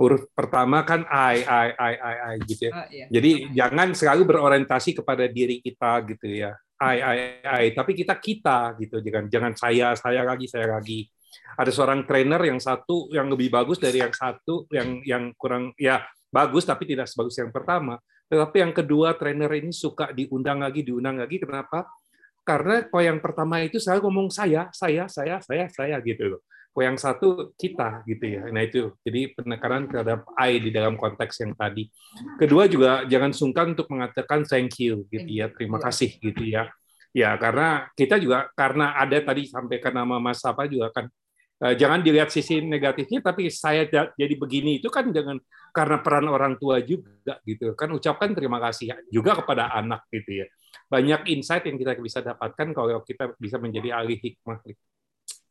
[0.00, 2.72] huruf pertama kan I, I, I, I, I gitu ya.
[2.72, 3.06] Oh, iya.
[3.12, 6.56] Jadi oh, jangan selalu berorientasi kepada diri kita gitu ya.
[6.80, 7.64] I, I, I.
[7.76, 9.04] Tapi kita kita gitu.
[9.04, 11.04] Jangan jangan saya, saya lagi, saya lagi.
[11.60, 16.00] Ada seorang trainer yang satu yang lebih bagus dari yang satu, yang yang kurang ya
[16.32, 18.00] bagus tapi tidak sebagus yang pertama.
[18.32, 21.36] Tetapi yang kedua trainer ini suka diundang lagi, diundang lagi.
[21.36, 21.84] Kenapa?
[22.40, 26.40] Karena kalau yang pertama itu saya ngomong saya, saya, saya, saya, saya gitu loh
[26.78, 28.46] yang satu kita gitu ya.
[28.54, 31.90] Nah itu jadi penekanan terhadap I di dalam konteks yang tadi.
[32.38, 36.70] Kedua juga jangan sungkan untuk mengatakan thank you gitu ya, terima kasih gitu ya.
[37.10, 41.10] Ya karena kita juga karena ada tadi sampaikan nama Mas apa juga kan
[41.66, 43.82] eh, jangan dilihat sisi negatifnya tapi saya
[44.14, 45.42] jadi begini itu kan jangan
[45.74, 50.46] karena peran orang tua juga gitu kan ucapkan terima kasih juga kepada anak gitu ya
[50.86, 54.62] banyak insight yang kita bisa dapatkan kalau kita bisa menjadi ahli hikmah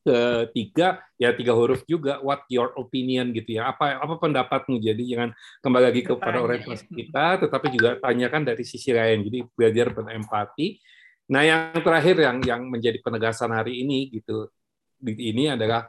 [0.10, 2.18] ketiga ya tiga huruf juga.
[2.26, 3.70] What your opinion gitu ya.
[3.70, 4.82] Apa apa pendapatmu?
[4.82, 5.30] Jadi jangan
[5.62, 9.22] kembali lagi kepada orientasi kita tetapi juga tanyakan dari sisi lain.
[9.30, 10.82] Jadi belajar berempati.
[11.30, 14.50] Nah yang terakhir yang yang menjadi penegasan hari ini gitu
[15.06, 15.88] ini adalah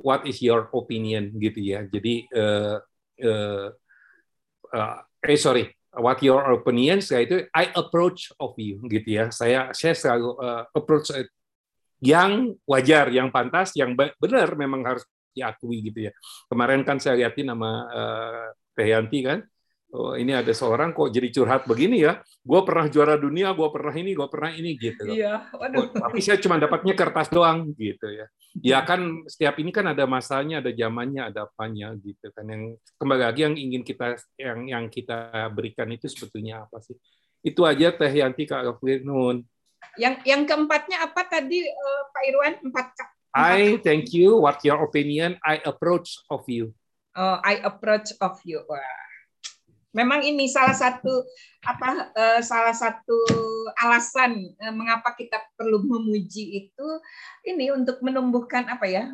[0.00, 1.84] what is your opinion gitu ya.
[1.84, 2.80] Jadi uh,
[3.20, 3.68] uh,
[4.72, 9.24] uh, eh sorry what your opinions itu I approach of you gitu ya.
[9.34, 11.10] Saya saya selalu uh, approach
[11.98, 16.12] yang wajar, yang pantas, yang benar memang harus diakui gitu ya.
[16.50, 19.38] Kemarin kan saya lihatin nama uh, Teh Yanti kan,
[19.94, 22.22] oh, ini ada seorang kok jadi curhat begini ya.
[22.42, 25.10] Gue pernah juara dunia, gue pernah ini, gue pernah ini gitu.
[25.10, 25.50] Iya.
[25.54, 25.78] Waduh.
[25.78, 28.26] Oh, tapi saya cuma dapatnya kertas doang gitu ya.
[28.58, 32.46] Ya kan setiap ini kan ada masanya, ada zamannya, ada apanya gitu kan.
[32.48, 36.96] Yang kembali lagi yang ingin kita yang yang kita berikan itu sebetulnya apa sih?
[37.38, 39.46] Itu aja Teh Yanti Kak Nun.
[39.96, 42.54] Yang yang keempatnya apa tadi uh, Pak Irwan?
[42.66, 43.08] Empat, empat.
[43.38, 44.40] I thank you.
[44.40, 45.38] What your opinion?
[45.46, 46.74] I approach of you.
[47.14, 48.64] Oh, I approach of you.
[48.66, 48.80] Wah.
[49.96, 51.24] Memang ini salah satu
[51.64, 53.18] apa uh, salah satu
[53.80, 56.88] alasan uh, mengapa kita perlu memuji itu
[57.42, 59.04] ini untuk menumbuhkan apa ya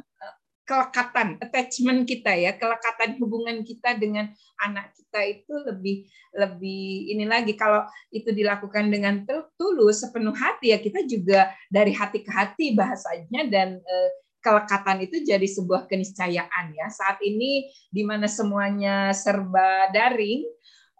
[0.64, 4.32] kelekatan attachment kita ya kelekatan hubungan kita dengan
[4.64, 7.52] anak kita itu lebih lebih ini lagi.
[7.54, 9.22] Kalau itu dilakukan dengan
[9.60, 14.10] tulus sepenuh hati ya kita juga dari hati ke hati bahasanya dan eh,
[14.40, 16.88] kelekatan itu jadi sebuah keniscayaan ya.
[16.88, 20.48] Saat ini di mana semuanya serba daring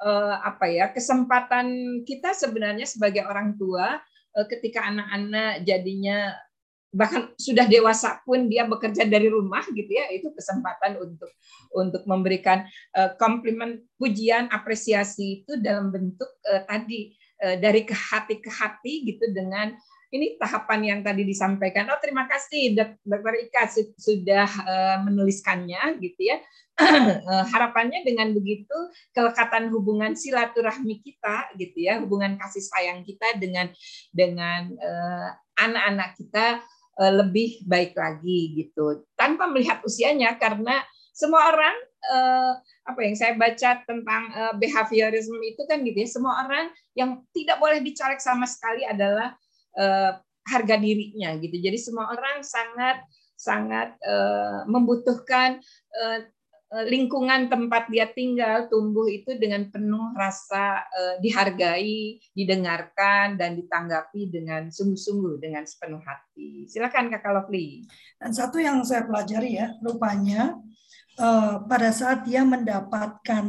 [0.05, 3.97] eh, apa ya kesempatan kita sebenarnya sebagai orang tua
[4.37, 6.37] eh, ketika anak-anak jadinya
[6.95, 11.31] bahkan sudah dewasa pun dia bekerja dari rumah gitu ya itu kesempatan untuk
[11.75, 12.63] untuk memberikan
[12.95, 19.03] uh, komplimen pujian apresiasi itu dalam bentuk uh, tadi uh, dari ke hati ke hati
[19.11, 19.75] gitu dengan
[20.15, 21.91] ini tahapan yang tadi disampaikan.
[21.91, 23.67] Oh terima kasih dokter Ika
[23.99, 26.39] sudah uh, menuliskannya gitu ya.
[27.55, 28.75] Harapannya dengan begitu
[29.11, 33.71] kelekatan hubungan silaturahmi kita gitu ya hubungan kasih sayang kita dengan
[34.11, 34.75] dengan
[35.55, 39.03] anak-anak uh, kita Eh, lebih baik lagi gitu.
[39.19, 40.79] Tanpa melihat usianya karena
[41.15, 41.77] semua orang
[42.11, 42.53] uh,
[42.87, 47.59] apa yang saya baca tentang uh, behaviorism itu kan gitu ya semua orang yang tidak
[47.63, 49.35] boleh dicolek sama sekali adalah
[50.47, 51.59] harga dirinya gitu.
[51.59, 53.03] Jadi semua orang sangat
[53.35, 55.59] sangat uh, membutuhkan
[55.99, 56.19] uh,
[56.83, 64.75] lingkungan tempat dia tinggal tumbuh itu dengan penuh rasa uh, dihargai, didengarkan dan ditanggapi dengan
[64.75, 66.67] sungguh-sungguh dengan sepenuh hati.
[66.67, 67.87] Silakan Kakak Lovely.
[68.19, 70.59] Dan satu yang saya pelajari ya, rupanya
[71.23, 73.47] uh, pada saat dia mendapatkan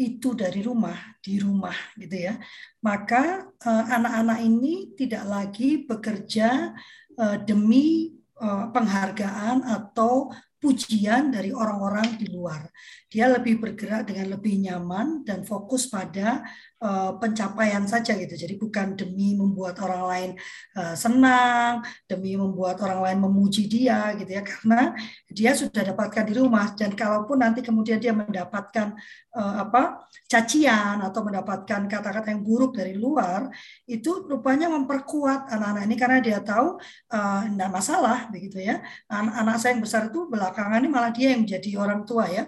[0.00, 2.40] itu dari rumah, di rumah gitu ya,
[2.80, 6.72] maka anak-anak uh, ini tidak lagi bekerja
[7.20, 12.62] uh, demi penghargaan atau pujian dari orang-orang di luar.
[13.10, 16.46] Dia lebih bergerak dengan lebih nyaman dan fokus pada
[16.82, 18.34] uh, pencapaian saja gitu.
[18.34, 20.30] Jadi bukan demi membuat orang lain
[20.76, 24.92] uh, senang, demi membuat orang lain memuji dia gitu ya karena
[25.30, 28.96] dia sudah dapatkan di rumah dan kalaupun nanti kemudian dia mendapatkan
[29.36, 33.52] uh, apa cacian atau mendapatkan kata-kata yang buruk dari luar
[33.84, 36.80] itu rupanya memperkuat anak-anak ini karena dia tahu
[37.12, 38.80] tidak uh, masalah begitu ya.
[39.06, 42.44] Anak-anak saya yang besar itu belakang belakangan ini malah dia yang jadi orang tua ya.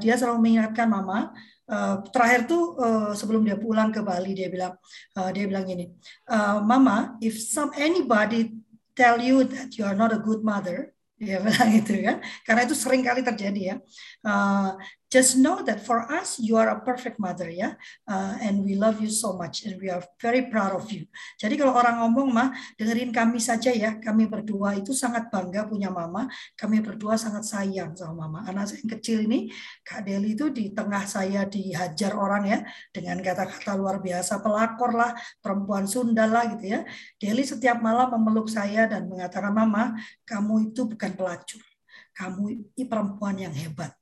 [0.00, 1.36] Dia selalu mengingatkan mama.
[1.66, 4.78] Uh, terakhir tuh uh, sebelum dia pulang ke Bali dia bilang
[5.18, 5.90] uh, dia bilang gini,
[6.30, 8.54] uh, Mama, if some anybody
[8.94, 12.74] tell you that you are not a good mother, dia bilang gitu kan, karena itu
[12.78, 13.76] sering kali terjadi ya.
[14.22, 14.78] Uh,
[15.16, 17.72] just know that for us you are a perfect mother ya.
[18.04, 21.08] Uh, and we love you so much and we are very proud of you.
[21.40, 25.88] Jadi kalau orang ngomong mah dengerin kami saja ya kami berdua itu sangat bangga punya
[25.88, 28.44] mama kami berdua sangat sayang sama mama.
[28.44, 29.48] Anak saya yang kecil ini
[29.80, 32.58] kak Deli itu di tengah saya dihajar orang ya
[32.92, 36.84] dengan kata-kata luar biasa pelakor lah perempuan Sunda lah gitu ya.
[37.16, 39.96] Deli setiap malam memeluk saya dan mengatakan mama
[40.28, 41.64] kamu itu bukan pelacur.
[42.12, 43.96] Kamu ini perempuan yang hebat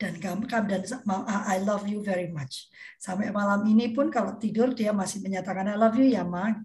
[0.00, 0.80] dan kamu dan
[1.28, 2.72] I love you very much.
[2.96, 6.56] Sampai malam ini pun kalau tidur dia masih menyatakan I love you ya Ma.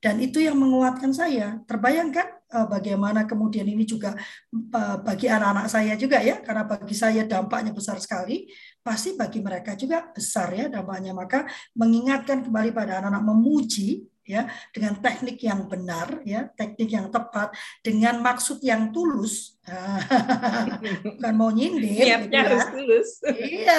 [0.00, 1.60] Dan itu yang menguatkan saya.
[1.68, 4.16] Terbayangkan eh, bagaimana kemudian ini juga
[4.56, 8.48] eh, bagi anak-anak saya juga ya karena bagi saya dampaknya besar sekali
[8.80, 11.44] pasti bagi mereka juga besar ya dampaknya maka
[11.76, 14.44] mengingatkan kembali pada anak-anak memuji ya
[14.76, 19.56] dengan teknik yang benar ya teknik yang tepat dengan maksud yang tulus.
[21.04, 22.42] Bukan mau nyindir niatnya gitu ya.
[22.44, 23.08] harus tulus.
[23.24, 23.78] Iya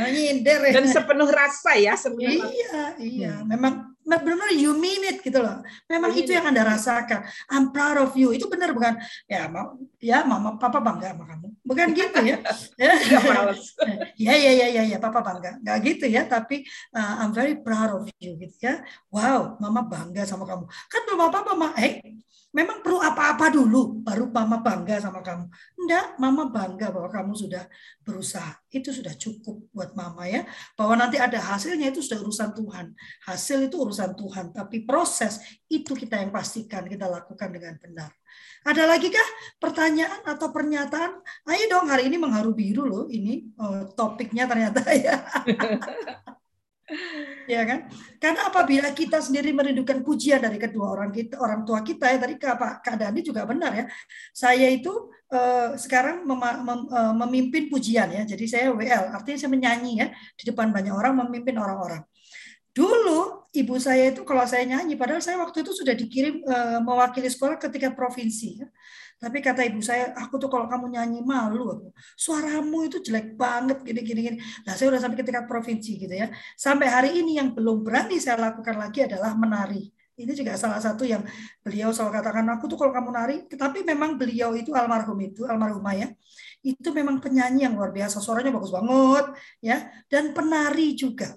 [0.00, 0.60] mau nyindir.
[0.72, 3.32] Dan sepenuh rasa ya sepenuh iya iya.
[3.38, 3.48] Hmm.
[3.52, 5.64] memang benar-benar you mean it gitu loh.
[5.88, 7.24] Memang itu yang anda rasakan.
[7.48, 8.36] I'm proud of you.
[8.36, 9.00] Itu benar bukan?
[9.24, 11.46] Ya, mau ya mama, papa bangga sama kamu.
[11.64, 12.38] Bukan gitu ya.
[14.28, 15.56] ya, ya, ya, ya, ya, papa bangga.
[15.64, 16.28] Gak gitu ya.
[16.28, 18.84] Tapi uh, I'm very proud of you gitu ya.
[19.08, 20.68] Wow, mama bangga sama kamu.
[20.68, 22.04] Kan mama papa mama, eh
[22.54, 25.50] memang perlu apa-apa dulu baru mama bangga sama kamu.
[25.74, 27.66] Enggak, mama bangga bahwa kamu sudah
[28.06, 28.62] berusaha.
[28.70, 30.46] Itu sudah cukup buat mama ya.
[30.78, 32.94] Bahwa nanti ada hasilnya itu sudah urusan Tuhan.
[33.26, 35.38] Hasil itu urusan Tuhan, tapi proses
[35.70, 38.10] itu kita yang pastikan kita lakukan dengan benar.
[38.64, 39.28] Ada lagi kah
[39.60, 41.20] pertanyaan atau pernyataan?
[41.46, 45.20] Ayo dong hari ini mengharu biru loh ini oh, topiknya ternyata ya.
[47.44, 47.92] ya kan?
[48.16, 52.34] Karena apabila kita sendiri merindukan pujian dari kedua orang kita, orang tua kita ya tadi
[52.40, 53.84] Kak Kak Dani juga benar ya.
[54.32, 58.24] Saya itu eh, sekarang mem, mem, eh, memimpin pujian ya.
[58.24, 60.08] Jadi saya WL, artinya saya menyanyi ya
[60.40, 62.00] di depan banyak orang memimpin orang-orang.
[62.74, 67.30] Dulu ibu saya itu kalau saya nyanyi, padahal saya waktu itu sudah dikirim eh, mewakili
[67.30, 68.68] sekolah ketika provinsi ya.
[69.14, 71.88] Tapi kata ibu saya, aku tuh kalau kamu nyanyi malu aku.
[72.18, 74.20] Suaramu itu jelek banget gini gini.
[74.66, 76.28] Nah, saya udah sampai ke tingkat provinsi gitu ya.
[76.58, 79.94] Sampai hari ini yang belum berani saya lakukan lagi adalah menari.
[80.14, 81.26] Ini juga salah satu yang
[81.58, 85.94] beliau selalu katakan, aku tuh kalau kamu nari, tapi memang beliau itu almarhum itu, almarhumah
[85.94, 86.08] ya,
[86.62, 91.34] itu memang penyanyi yang luar biasa, suaranya bagus banget, ya, dan penari juga.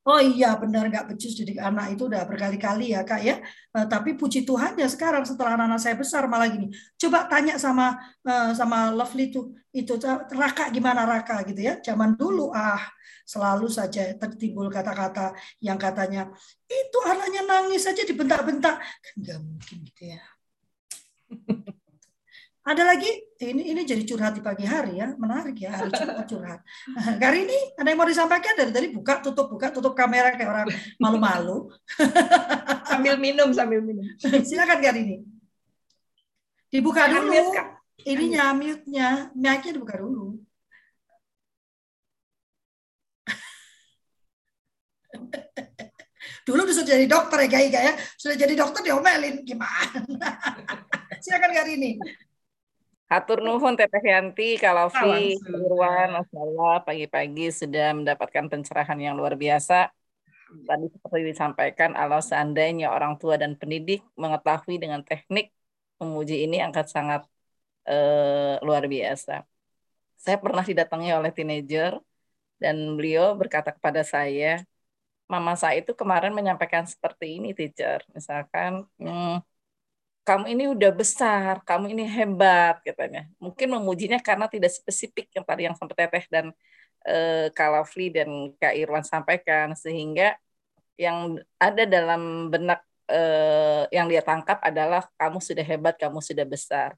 [0.00, 3.36] Oh iya benar nggak becus didik anak itu udah berkali-kali ya kak ya.
[3.76, 6.72] Uh, tapi puji Tuhan ya sekarang setelah anak-anak saya besar malah gini.
[6.96, 9.92] Coba tanya sama uh, sama Lovely tuh itu
[10.32, 11.76] Raka gimana Raka gitu ya.
[11.84, 12.80] Zaman dulu ah
[13.28, 16.32] selalu saja tertimbul kata-kata yang katanya
[16.64, 20.22] itu anaknya nangis saja dibentak-bentak kan nggak mungkin gitu ya.
[22.60, 23.08] Ada lagi,
[23.40, 26.60] ini ini jadi curhat di pagi hari ya, menarik ya hari curhat curhat.
[27.24, 30.68] Hari ini ada yang mau disampaikan dari tadi buka tutup buka tutup kamera kayak orang
[31.00, 31.72] malu-malu.
[32.92, 34.04] sambil minum sambil minum.
[34.20, 35.16] Silakan hari ini.
[36.68, 37.32] Dibuka dulu.
[38.04, 40.36] Ininya mute-nya, mic-nya dibuka dulu.
[46.48, 47.92] Dulu sudah jadi dokter ya, Gai, ya.
[48.16, 49.44] Sudah jadi dokter diomelin.
[49.44, 49.92] Gimana?
[51.20, 52.00] Silakan hari ini.
[53.10, 56.30] Hatur nuhun Teteh Yanti, kalau Vi, Irwan, Mas
[56.86, 59.90] pagi-pagi sudah mendapatkan pencerahan yang luar biasa.
[60.50, 65.50] Tadi seperti disampaikan, kalau seandainya orang tua dan pendidik mengetahui dengan teknik
[65.98, 67.22] memuji ini akan sangat
[67.90, 69.42] uh, luar biasa.
[70.14, 71.98] Saya pernah didatangi oleh teenager
[72.62, 74.62] dan beliau berkata kepada saya,
[75.26, 78.06] mama saya itu kemarin menyampaikan seperti ini, teacher.
[78.14, 79.42] Misalkan, hmm,
[80.24, 83.26] kamu ini udah besar, kamu ini hebat katanya.
[83.40, 86.46] Mungkin memujinya karena tidak spesifik yang tadi yang sampai Teteh dan
[87.08, 88.28] eh, Lovely dan
[88.60, 90.36] Kak Irwan sampaikan sehingga
[91.00, 96.94] yang ada dalam benak eh, yang dia tangkap adalah kamu sudah hebat, kamu sudah besar.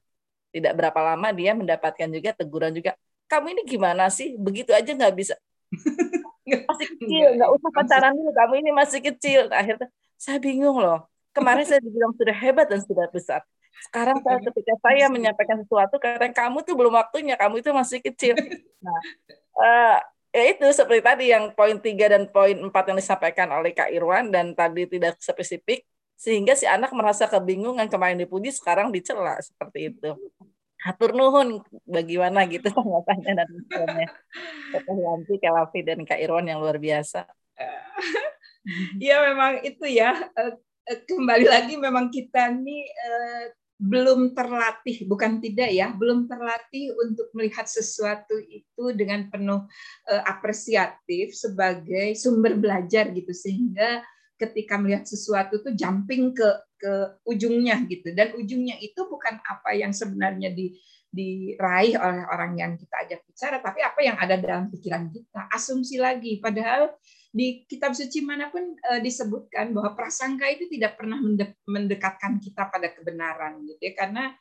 [0.53, 2.93] Tidak berapa lama dia mendapatkan juga teguran juga.
[3.31, 4.35] Kamu ini gimana sih?
[4.37, 5.35] Begitu aja nggak bisa.
[6.69, 8.31] masih kecil, nggak usah pacaran dulu.
[8.35, 9.47] Kamu ini masih kecil.
[9.49, 9.87] Akhirnya
[10.19, 13.41] saya bingung loh kemarin saya dibilang sudah hebat dan sudah besar.
[13.89, 18.37] Sekarang saya ketika saya menyampaikan sesuatu, karena kamu tuh belum waktunya, kamu itu masih kecil.
[18.79, 18.99] Nah,
[19.57, 19.97] uh,
[20.29, 24.29] ya itu seperti tadi yang poin tiga dan poin empat yang disampaikan oleh Kak Irwan
[24.29, 30.15] dan tadi tidak spesifik, sehingga si anak merasa kebingungan kemarin dipuji, sekarang dicela seperti itu.
[30.83, 34.07] Hatur nuhun bagaimana gitu tanggapannya dan misalnya
[34.71, 37.25] Kak Yanti, Kak Lafi, dan Kak Irwan yang luar biasa.
[38.95, 43.45] Ya memang itu ya Eh, kembali lagi memang kita ini eh,
[43.83, 49.67] belum terlatih, bukan tidak ya, belum terlatih untuk melihat sesuatu itu dengan penuh
[50.07, 53.31] eh, apresiatif sebagai sumber belajar gitu.
[53.31, 54.03] Sehingga
[54.39, 56.93] ketika melihat sesuatu tuh jumping ke ke
[57.27, 58.11] ujungnya gitu.
[58.11, 60.75] Dan ujungnya itu bukan apa yang sebenarnya di
[61.13, 65.45] diraih oleh orang yang kita ajak bicara tapi apa yang ada dalam pikiran kita.
[65.53, 66.89] Asumsi lagi padahal
[67.33, 71.17] di kitab suci mana pun uh, disebutkan bahwa prasangka itu tidak pernah
[71.65, 74.37] mendekatkan kita pada kebenaran gitu ya karena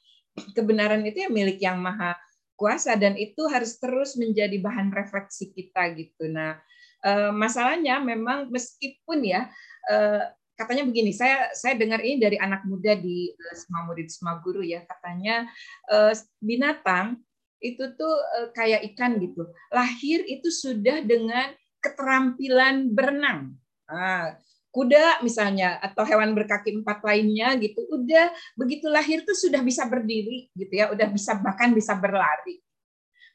[0.53, 2.13] kebenaran itu ya milik yang maha
[2.57, 6.29] kuasa dan itu harus terus menjadi bahan refleksi kita gitu.
[6.29, 6.61] Nah,
[7.03, 9.49] uh, masalahnya memang meskipun ya
[9.89, 10.23] uh,
[10.55, 14.63] katanya begini, saya saya dengar ini dari anak muda di uh, semua murid semua guru
[14.63, 15.49] ya katanya
[15.91, 17.19] uh, binatang
[17.59, 19.49] itu tuh uh, kayak ikan gitu.
[19.73, 21.51] Lahir itu sudah dengan
[21.83, 23.59] keterampilan berenang.
[23.91, 24.39] Nah,
[24.73, 30.49] kuda misalnya atau hewan berkaki empat lainnya gitu udah begitu lahir tuh sudah bisa berdiri
[30.57, 32.63] gitu ya udah bisa bahkan bisa berlari.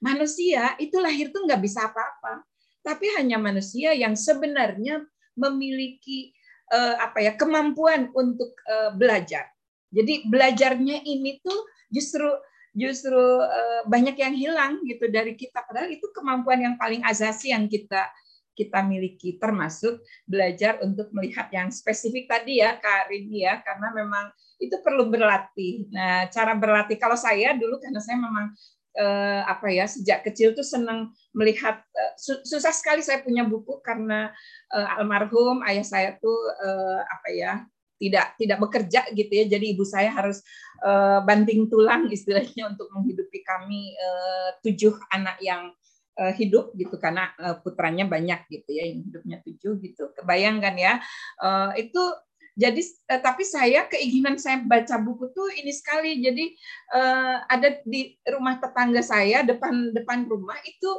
[0.02, 2.42] Manusia itu lahir tuh nggak bisa apa-apa.
[2.82, 5.06] Tapi hanya manusia yang sebenarnya
[5.38, 6.34] memiliki
[6.74, 9.46] uh, apa ya kemampuan untuk uh, belajar.
[9.94, 11.60] Jadi belajarnya ini tuh
[11.94, 12.28] justru
[12.78, 15.66] justru uh, banyak yang hilang gitu dari kita.
[15.66, 18.10] Padahal itu kemampuan yang paling asasi yang kita
[18.58, 24.34] kita miliki termasuk belajar untuk melihat yang spesifik tadi ya Kak Rini ya karena memang
[24.58, 25.86] itu perlu berlatih.
[25.94, 28.58] Nah, cara berlatih kalau saya dulu karena saya memang
[28.98, 34.34] eh, apa ya sejak kecil tuh senang melihat eh, susah sekali saya punya buku karena
[34.74, 37.54] eh, almarhum ayah saya tuh eh, apa ya
[37.98, 40.46] tidak tidak bekerja gitu ya jadi ibu saya harus
[40.86, 45.74] uh, banting tulang istilahnya untuk menghidupi kami uh, tujuh anak yang
[46.18, 50.10] uh, hidup gitu karena uh, putranya banyak gitu ya yang hidupnya tujuh gitu.
[50.18, 50.94] Kebayangkan ya
[51.42, 52.02] uh, itu
[52.58, 52.82] jadi
[53.22, 56.18] tapi saya keinginan saya baca buku tuh ini sekali.
[56.26, 56.58] Jadi
[57.54, 60.90] ada di rumah tetangga saya depan depan rumah itu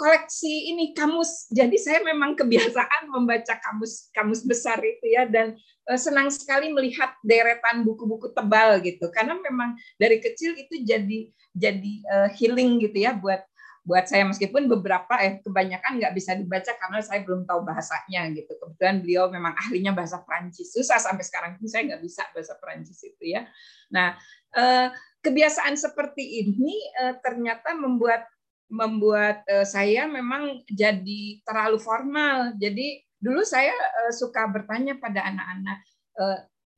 [0.00, 1.52] koleksi ini kamus.
[1.52, 5.60] Jadi saya memang kebiasaan membaca kamus kamus besar itu ya dan
[6.00, 9.12] senang sekali melihat deretan buku-buku tebal gitu.
[9.12, 11.92] Karena memang dari kecil itu jadi jadi
[12.32, 13.44] healing gitu ya buat
[13.88, 18.52] buat saya meskipun beberapa eh kebanyakan nggak bisa dibaca karena saya belum tahu bahasanya gitu.
[18.60, 20.76] Kebetulan beliau memang ahlinya bahasa Perancis.
[20.76, 23.48] Susah sampai sekarang pun saya nggak bisa bahasa Perancis itu ya.
[23.88, 24.12] Nah,
[24.52, 24.92] eh,
[25.24, 28.28] kebiasaan seperti ini eh, ternyata membuat
[28.68, 32.52] membuat eh, saya memang jadi terlalu formal.
[32.60, 33.72] Jadi dulu saya
[34.12, 35.78] suka bertanya pada anak-anak,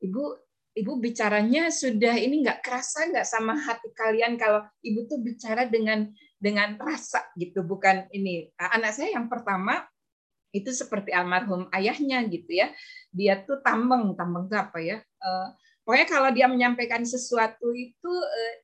[0.01, 0.25] Ibu
[0.81, 6.07] ibu bicaranya sudah ini nggak kerasa nggak sama hati kalian kalau ibu tuh bicara dengan
[6.41, 8.49] dengan rasa gitu bukan ini.
[8.57, 9.85] Anak saya yang pertama
[10.51, 12.73] itu seperti almarhum ayahnya gitu ya.
[13.13, 15.05] Dia tuh tambeng tambeng apa ya?
[15.21, 15.53] Uh,
[15.85, 18.55] pokoknya kalau dia menyampaikan sesuatu itu uh,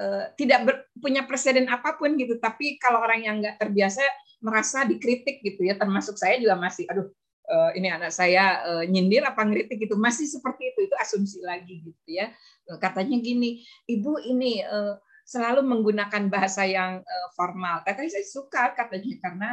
[0.00, 2.40] uh, tidak ber, punya presiden apa pun gitu.
[2.40, 4.02] Tapi kalau orang yang nggak terbiasa
[4.40, 7.10] merasa dikritik gitu ya termasuk saya juga masih aduh
[7.50, 10.00] uh, ini anak saya nyindir apa ngeritik gitu.
[10.00, 12.32] Masih seperti itu itu asumsi lagi gitu ya.
[12.80, 14.96] Katanya gini ibu ini uh,
[15.28, 17.84] selalu menggunakan bahasa yang uh, formal.
[17.84, 19.50] Teteh saya suka katanya karena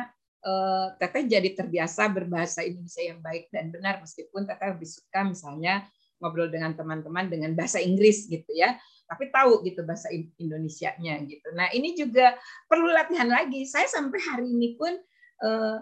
[0.48, 5.84] uh, Teteh jadi terbiasa berbahasa Indonesia yang baik dan benar meskipun Teteh lebih suka misalnya
[6.24, 10.10] ngobrol dengan teman-teman dengan bahasa Inggris gitu ya tapi tahu gitu bahasa
[10.42, 11.54] Indonesia-nya gitu.
[11.54, 12.34] Nah, ini juga
[12.66, 13.62] perlu latihan lagi.
[13.70, 14.98] Saya sampai hari ini pun
[15.46, 15.78] uh,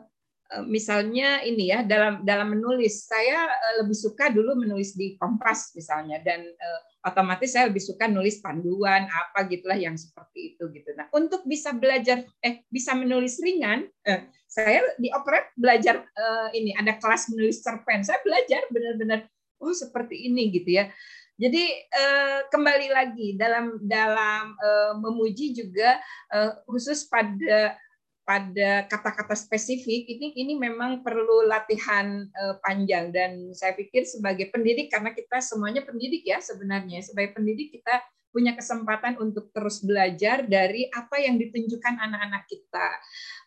[0.70, 3.50] misalnya ini ya dalam dalam menulis saya
[3.82, 9.06] lebih suka dulu menulis di Kompas misalnya dan uh, otomatis saya lebih suka nulis panduan
[9.12, 10.90] apa gitulah yang seperti itu gitu.
[10.96, 16.72] Nah untuk bisa belajar eh bisa menulis ringan, eh, saya di operat belajar eh, ini
[16.80, 18.08] ada kelas menulis cerpen.
[18.08, 19.28] Saya belajar benar-benar
[19.60, 20.88] oh seperti ini gitu ya.
[21.36, 26.00] Jadi eh, kembali lagi dalam dalam eh, memuji juga
[26.32, 27.76] eh, khusus pada
[28.24, 33.12] pada kata-kata spesifik ini ini memang perlu latihan uh, panjang.
[33.12, 38.00] Dan saya pikir sebagai pendidik karena kita semuanya pendidik ya sebenarnya sebagai pendidik kita
[38.34, 42.88] punya kesempatan untuk terus belajar dari apa yang ditunjukkan anak-anak kita.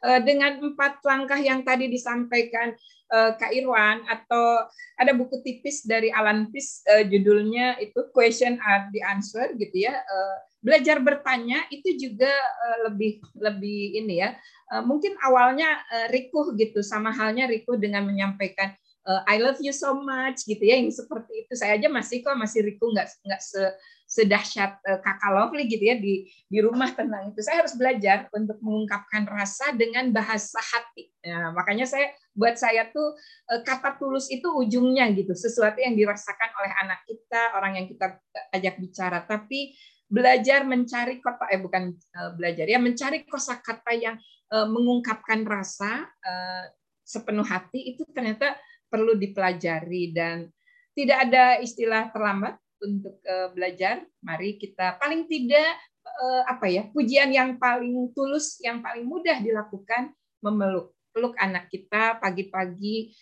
[0.04, 2.76] Uh, dengan empat langkah yang tadi disampaikan
[3.10, 4.68] uh, Kak Irwan atau
[5.00, 9.96] ada buku tipis dari Alan Pease judulnya itu Question are the Answer gitu ya
[10.66, 14.34] belajar bertanya itu juga uh, lebih lebih ini ya
[14.74, 18.74] uh, mungkin awalnya uh, rikuh gitu sama halnya rikuh dengan menyampaikan
[19.06, 21.54] I love you so much gitu ya yang seperti itu.
[21.54, 23.62] Saya aja masih kok masih rikuh nggak nggak se
[24.06, 27.38] sedahsyat kakak lovely gitu ya di di rumah tentang itu.
[27.38, 31.06] Saya harus belajar untuk mengungkapkan rasa dengan bahasa hati.
[31.22, 33.14] Ya, makanya saya buat saya tuh
[33.50, 38.18] uh, kata tulus itu ujungnya gitu sesuatu yang dirasakan oleh anak kita orang yang kita
[38.58, 39.22] ajak bicara.
[39.22, 39.74] Tapi
[40.06, 44.16] belajar mencari kata eh bukan uh, belajar ya mencari kosakata yang
[44.54, 46.64] uh, mengungkapkan rasa uh,
[47.02, 48.54] sepenuh hati itu ternyata
[48.86, 50.46] perlu dipelajari dan
[50.94, 53.20] tidak ada istilah terlambat untuk
[53.52, 54.00] belajar.
[54.24, 55.76] Mari kita paling tidak
[56.48, 63.12] apa ya pujian yang paling tulus yang paling mudah dilakukan memeluk peluk anak kita pagi-pagi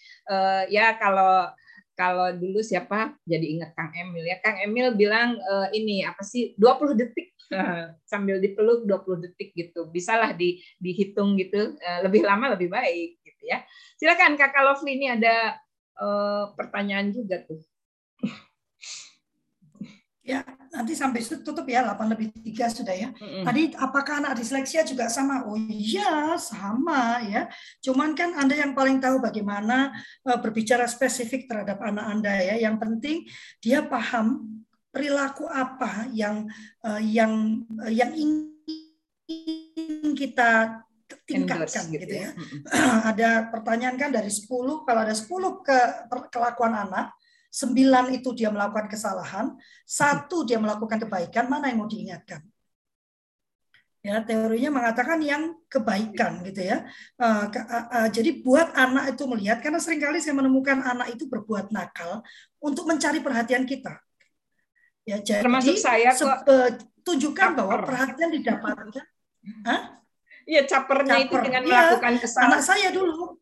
[0.71, 1.51] ya kalau
[1.95, 3.15] kalau dulu siapa?
[3.27, 4.39] Jadi ingat Kang Emil ya.
[4.43, 7.35] Kang Emil bilang e, ini apa sih 20 detik.
[8.11, 9.89] Sambil dipeluk 20 detik gitu.
[9.89, 11.75] Bisalah di dihitung gitu.
[11.79, 13.63] E, lebih lama lebih baik gitu ya.
[13.99, 15.59] Silakan Kakak Lovely ini ada
[15.95, 16.07] e,
[16.59, 17.63] pertanyaan juga tuh
[20.25, 20.41] Ya,
[20.73, 23.13] nanti sampai tutup ya, 8 lebih 3 sudah ya.
[23.13, 23.45] Mm-hmm.
[23.45, 25.45] Tadi apakah anak disleksia juga sama?
[25.45, 27.45] Oh iya, sama ya.
[27.85, 29.93] Cuman kan Anda yang paling tahu bagaimana
[30.25, 32.57] uh, berbicara spesifik terhadap anak Anda ya.
[32.57, 33.17] Yang penting
[33.61, 34.49] dia paham
[34.89, 36.49] perilaku apa yang
[36.81, 40.81] uh, yang uh, yang ingin kita
[41.29, 42.33] tingkatkan gitu, gitu ya.
[42.33, 43.05] ya.
[43.13, 44.49] ada pertanyaan kan dari 10
[44.89, 45.29] kalau ada 10
[45.61, 45.79] ke
[46.33, 47.13] kelakuan anak
[47.55, 49.55] sembilan itu dia melakukan kesalahan,
[49.87, 52.43] satu dia melakukan kebaikan, mana yang mau diingatkan?
[54.05, 56.85] Ya, teorinya mengatakan yang kebaikan gitu ya.
[57.17, 61.25] Uh, uh, uh, jadi buat anak itu melihat karena sering kali saya menemukan anak itu
[61.25, 62.21] berbuat nakal
[62.61, 63.97] untuk mencari perhatian kita.
[65.09, 66.45] Ya, jadi termasuk saya kok
[67.01, 68.93] tunjukkan bahwa perhatian didapatkan.
[70.45, 71.25] Iya, capernya Caper.
[71.25, 72.49] itu dengan ya, melakukan kesalahan.
[72.53, 73.41] Anak saya dulu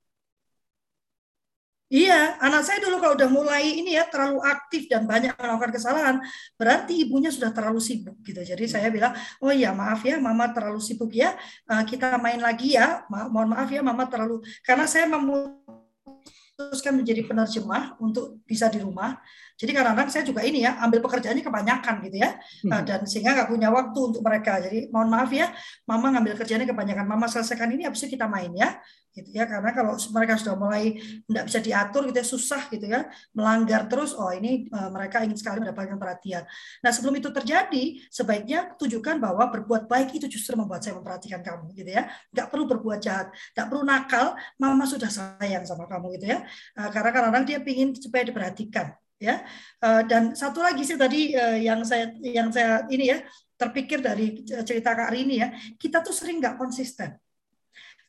[1.93, 6.25] Iya, anak saya dulu kalau udah mulai ini ya terlalu aktif dan banyak melakukan kesalahan,
[6.57, 8.41] berarti ibunya sudah terlalu sibuk gitu.
[8.41, 9.13] Jadi saya bilang,
[9.45, 11.37] oh iya maaf ya, mama terlalu sibuk ya,
[11.69, 13.05] eh, kita main lagi ya.
[13.13, 19.21] Ma mohon maaf ya, mama terlalu karena saya memutuskan menjadi penerjemah untuk bisa di rumah.
[19.63, 22.35] Jadi kadang-kadang saya juga ini ya ambil pekerjaannya kebanyakan gitu ya,
[22.67, 22.83] hmm.
[22.83, 24.59] dan sehingga nggak punya waktu untuk mereka.
[24.59, 25.55] Jadi mohon maaf ya,
[25.87, 27.07] mama ngambil kerjanya kebanyakan.
[27.07, 28.83] Mama selesaikan ini, habis itu kita main ya
[29.13, 30.97] gitu ya karena kalau mereka sudah mulai
[31.29, 33.05] tidak bisa diatur gitu ya susah gitu ya
[33.37, 36.49] melanggar terus oh ini uh, mereka ingin sekali mendapatkan perhatian
[36.81, 41.77] nah sebelum itu terjadi sebaiknya tunjukkan bahwa berbuat baik itu justru membuat saya memperhatikan kamu
[41.77, 46.33] gitu ya nggak perlu berbuat jahat nggak perlu nakal mama sudah sayang sama kamu gitu
[46.33, 46.49] ya
[46.81, 49.47] uh, karena kadang-kadang dia ingin supaya diperhatikan ya
[49.87, 53.23] uh, dan satu lagi sih tadi uh, yang saya yang saya ini ya
[53.55, 57.15] terpikir dari cerita Kak Rini ya kita tuh sering nggak konsisten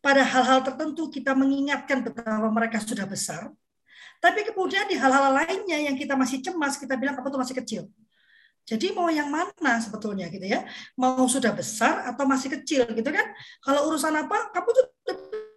[0.03, 3.47] pada hal-hal tertentu kita mengingatkan betapa mereka sudah besar.
[4.19, 7.83] Tapi kemudian di hal-hal lainnya yang kita masih cemas, kita bilang kamu tuh masih kecil.
[8.67, 10.67] Jadi mau yang mana sebetulnya gitu ya?
[10.99, 13.31] Mau sudah besar atau masih kecil gitu kan?
[13.63, 14.85] Kalau urusan apa, kamu tuh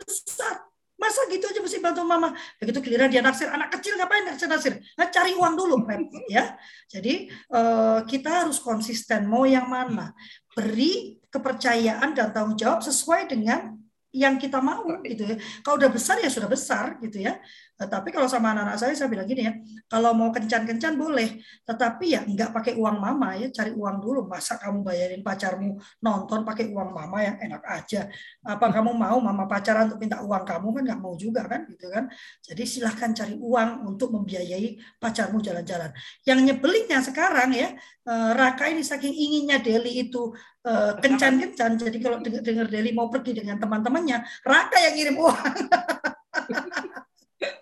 [0.06, 0.62] besar.
[0.96, 2.32] Masa gitu aja mesti bantu mama.
[2.56, 4.80] Begitu giliran dia naksir, anak kecil ngapain naksir-naksir?
[4.96, 5.84] Nah, cari uang dulu,
[6.32, 6.56] ya.
[6.88, 10.16] Jadi eh, kita harus konsisten mau yang mana.
[10.56, 13.76] Beri kepercayaan dan tanggung jawab sesuai dengan
[14.16, 15.36] yang kita mau gitu ya.
[15.60, 17.36] Kalau udah besar ya sudah besar gitu ya.
[17.76, 19.52] Tapi kalau sama anak-anak saya saya bilang gini ya,
[19.84, 24.24] kalau mau kencan-kencan boleh, tetapi ya nggak pakai uang mama ya, cari uang dulu.
[24.24, 28.08] Masa kamu bayarin pacarmu nonton pakai uang mama yang enak aja.
[28.48, 31.92] Apa kamu mau mama pacaran untuk minta uang kamu kan nggak mau juga kan gitu
[31.92, 32.08] kan.
[32.48, 35.92] Jadi silahkan cari uang untuk membiayai pacarmu jalan-jalan.
[36.24, 37.76] Yang nyebelinnya sekarang ya,
[38.08, 40.32] eh, Raka ini saking inginnya Deli itu
[40.64, 45.44] eh, kencan-kencan, jadi kalau dengar Deli mau pergi dengan teman-temannya, Raka yang ngirim uang.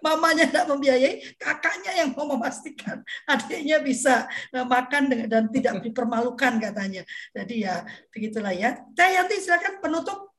[0.00, 3.00] Mamanya tidak membiayai, kakaknya yang mau memastikan
[3.32, 7.02] adiknya bisa eh, makan dan tidak dipermalukan katanya.
[7.32, 8.78] Jadi ya begitulah ya.
[8.92, 10.34] Teh Yanti silakan penutup.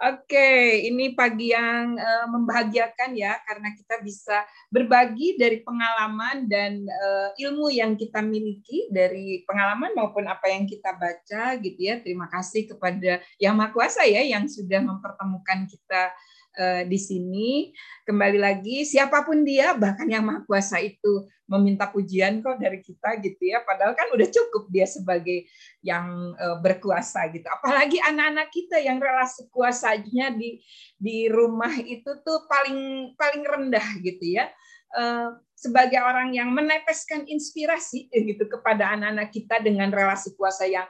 [0.00, 7.36] Oke, ini pagi yang uh, membahagiakan ya karena kita bisa berbagi dari pengalaman dan uh,
[7.36, 12.00] ilmu yang kita miliki dari pengalaman maupun apa yang kita baca gitu ya.
[12.00, 16.16] Terima kasih kepada Yang Maha Kuasa ya yang sudah mempertemukan kita
[16.60, 17.72] uh, di sini.
[18.04, 23.18] Kembali lagi, siapa pun dia, bahkan yang maha kuasa itu meminta pujian kok dari kita
[23.24, 23.64] gitu ya.
[23.64, 25.48] Padahal kan udah cukup dia sebagai
[25.80, 27.48] yang uh, berkuasa gitu.
[27.48, 30.60] Apalagi anak-anak kita yang relasi kuasanya di
[31.00, 34.52] di rumah itu tuh paling paling rendah gitu ya.
[34.90, 40.88] Uh, sebagai orang yang meneteskan inspirasi gitu kepada anak-anak kita dengan relasi kuasa yang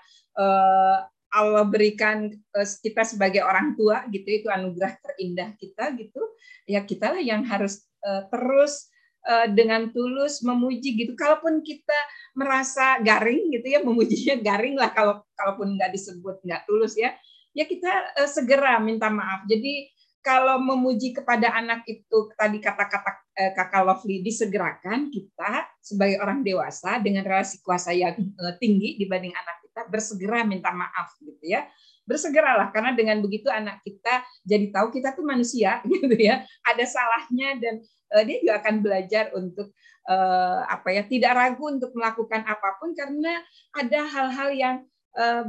[1.30, 6.20] Allah berikan eh, kita sebagai orang tua gitu itu anugerah terindah kita gitu
[6.66, 8.90] ya kitalah yang harus uh, terus
[9.26, 11.12] uh, dengan tulus memuji gitu.
[11.18, 11.96] Kalaupun kita
[12.34, 17.14] merasa garing gitu ya memujinya garing lah kalau kalaupun nggak disebut nggak tulus ya
[17.54, 17.90] ya kita
[18.22, 19.46] uh, segera minta maaf.
[19.50, 23.24] Jadi kalau memuji kepada anak itu tadi kata-kata
[23.56, 28.12] kakak Lovely disegerakan kita sebagai orang dewasa dengan relasi kuasa yang
[28.60, 31.64] tinggi dibanding anak kita bersegera minta maaf gitu ya.
[32.04, 36.44] Bersegeralah karena dengan begitu anak kita jadi tahu kita tuh manusia gitu ya.
[36.68, 37.74] Ada salahnya dan
[38.12, 39.72] uh, dia juga akan belajar untuk
[40.04, 43.40] uh, apa ya tidak ragu untuk melakukan apa pun karena
[43.72, 44.76] ada hal-hal yang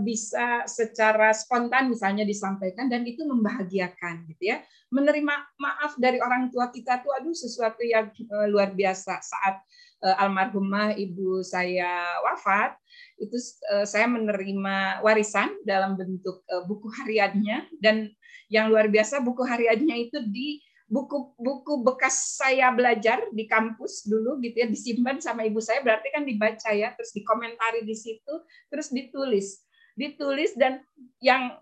[0.01, 4.57] bisa secara spontan misalnya disampaikan dan itu membahagiakan gitu ya.
[4.89, 9.21] Menerima maaf dari orang tua kita tuh aduh sesuatu yang uh, luar biasa.
[9.21, 9.61] Saat
[10.01, 12.75] uh, almarhumah ibu saya wafat
[13.21, 13.37] itu
[13.85, 17.69] saya menerima warisan dalam bentuk buku hariannya.
[17.77, 18.09] Dan
[18.49, 20.59] yang luar biasa buku hariannya itu di
[20.91, 26.27] buku-buku bekas saya belajar di kampus dulu gitu ya disimpan sama ibu saya berarti kan
[26.27, 29.63] dibaca ya terus dikomentari di situ terus ditulis.
[29.95, 30.83] Ditulis dan
[31.23, 31.55] yang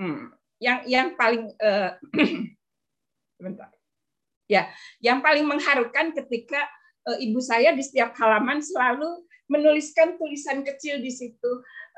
[0.00, 0.32] hmm,
[0.64, 1.92] yang yang paling uh,
[4.48, 4.72] ya
[5.04, 6.64] yang paling mengharukan ketika
[7.04, 11.50] uh, ibu saya di setiap halaman selalu menuliskan tulisan kecil di situ.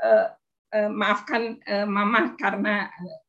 [0.03, 0.35] Uh,
[0.75, 3.21] uh, maafkan uh, mama karena uh,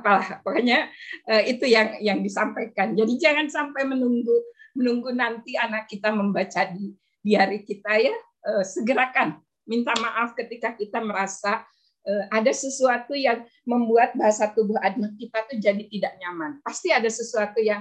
[0.00, 0.90] apalah pokoknya
[1.30, 4.34] uh, itu yang yang disampaikan jadi jangan sampai menunggu
[4.74, 8.14] menunggu nanti anak kita membaca di di hari kita ya
[8.50, 11.64] uh, segerakan minta maaf ketika kita merasa
[12.04, 16.60] uh, ada sesuatu yang membuat bahasa tubuh anak kita tuh jadi tidak nyaman.
[16.60, 17.80] Pasti ada sesuatu yang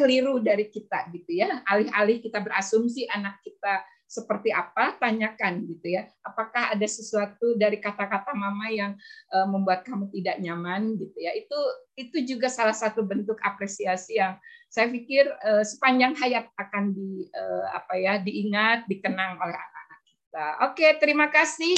[0.00, 1.60] keliru dari kita gitu ya.
[1.68, 6.06] Alih-alih kita berasumsi anak kita seperti apa tanyakan gitu ya.
[6.22, 8.94] Apakah ada sesuatu dari kata-kata mama yang
[9.34, 11.34] uh, membuat kamu tidak nyaman gitu ya.
[11.34, 11.58] Itu
[11.98, 14.38] itu juga salah satu bentuk apresiasi yang
[14.70, 20.46] saya pikir uh, sepanjang hayat akan di uh, apa ya diingat dikenang oleh anak-anak kita.
[20.70, 21.74] Oke terima kasih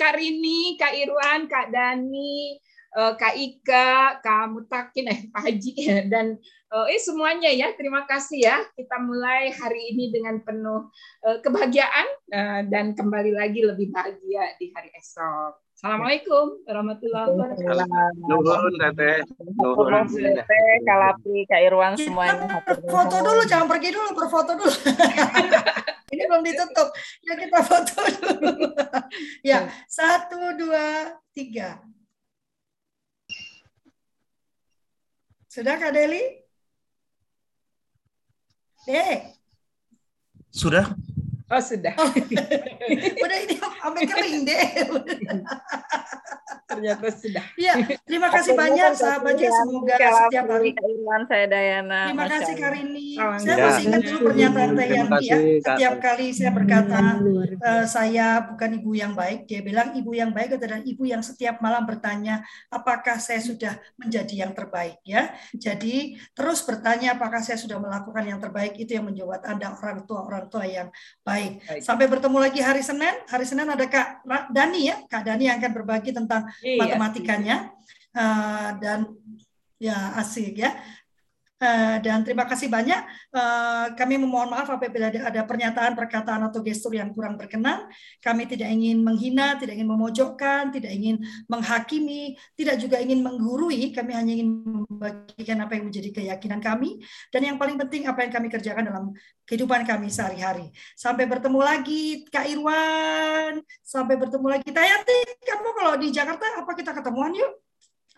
[0.00, 2.56] Kak Rini Kak Irwan Kak Dani
[2.94, 5.74] Kak Ika, Kak Mutakin, eh Pak Haji,
[6.12, 6.38] dan
[6.74, 8.58] Uh, eh semuanya ya, terima kasih ya.
[8.74, 10.90] Kita mulai hari ini dengan penuh
[11.22, 15.54] uh, kebahagiaan uh, dan kembali lagi lebih bahagia di hari esok.
[15.78, 18.26] Assalamualaikum warahmatullahi wabarakatuh.
[18.26, 19.22] Nuhun Teteh.
[19.54, 22.58] Nuhun Teteh, Kalapi, Kak Irwan semuanya.
[22.66, 24.74] Foto dulu, jangan pergi dulu, berfoto dulu.
[26.14, 26.90] Ini belum ditutup.
[27.22, 28.50] Ya kita foto dulu.
[29.50, 31.78] ya, satu, dua, tiga.
[35.54, 36.18] Sudah Kak Deli?
[38.90, 39.38] Dek.
[40.50, 40.98] Sudah?
[41.52, 41.92] Oh, sudah.
[42.00, 42.08] Oh.
[43.24, 44.64] Udah ini sampai kering deh.
[46.64, 47.44] Ternyata sudah.
[47.54, 50.70] Iya, terima kasih banyak sahabatnya semoga setiap hari.
[50.74, 52.00] Irwan, saya Dayana.
[52.10, 53.08] Terima kasih Karini.
[53.20, 55.38] Saya masih ingat dulu pernyataan Tayanti ya.
[55.60, 57.00] Setiap kali saya berkata
[57.60, 61.60] uh, saya bukan ibu yang baik, dia bilang ibu yang baik adalah ibu yang setiap
[61.60, 62.42] malam bertanya
[62.72, 65.30] apakah saya sudah menjadi yang terbaik ya.
[65.54, 70.26] Jadi terus bertanya apakah saya sudah melakukan yang terbaik itu yang menjawab Anda orang tua
[70.26, 70.88] orang tua yang
[71.22, 71.33] baik.
[71.80, 73.14] Sampai bertemu lagi hari Senin.
[73.26, 74.96] Hari Senin ada Kak Dani ya.
[75.06, 76.80] Kak Dani yang akan berbagi tentang iya.
[76.80, 77.56] matematikanya
[78.14, 79.10] uh, dan
[79.78, 80.74] ya asik ya.
[81.64, 83.00] Uh, dan terima kasih banyak.
[83.32, 87.88] Uh, kami memohon maaf apabila ada, ada pernyataan, perkataan atau gestur yang kurang berkenan.
[88.20, 93.96] Kami tidak ingin menghina, tidak ingin memojokkan, tidak ingin menghakimi, tidak juga ingin menggurui.
[93.96, 97.00] Kami hanya ingin membagikan apa yang menjadi keyakinan kami
[97.32, 99.04] dan yang paling penting apa yang kami kerjakan dalam
[99.48, 100.68] kehidupan kami sehari-hari.
[100.92, 105.40] Sampai bertemu lagi Kak Irwan, sampai bertemu lagi Tayati.
[105.40, 107.56] Kamu kalau di Jakarta apa kita ketemuan yuk?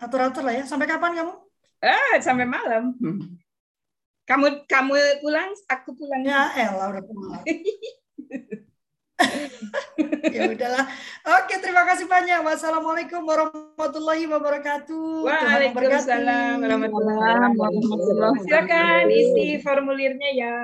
[0.02, 0.64] Atur-atur lah ya.
[0.66, 1.45] Sampai kapan kamu?
[1.84, 2.96] Ah, sampai malam.
[4.26, 6.26] Kamu kamu pulang, aku pulang.
[6.26, 7.44] Ya, elah udah pulang.
[10.34, 10.84] ya udahlah.
[11.40, 12.42] Oke, terima kasih banyak.
[12.44, 15.24] Wassalamualaikum warahmatullahi wabarakatuh.
[15.24, 18.44] Waalaikumsalam warahmatullahi wabarakatuh.
[18.44, 20.56] Silakan isi formulirnya ya.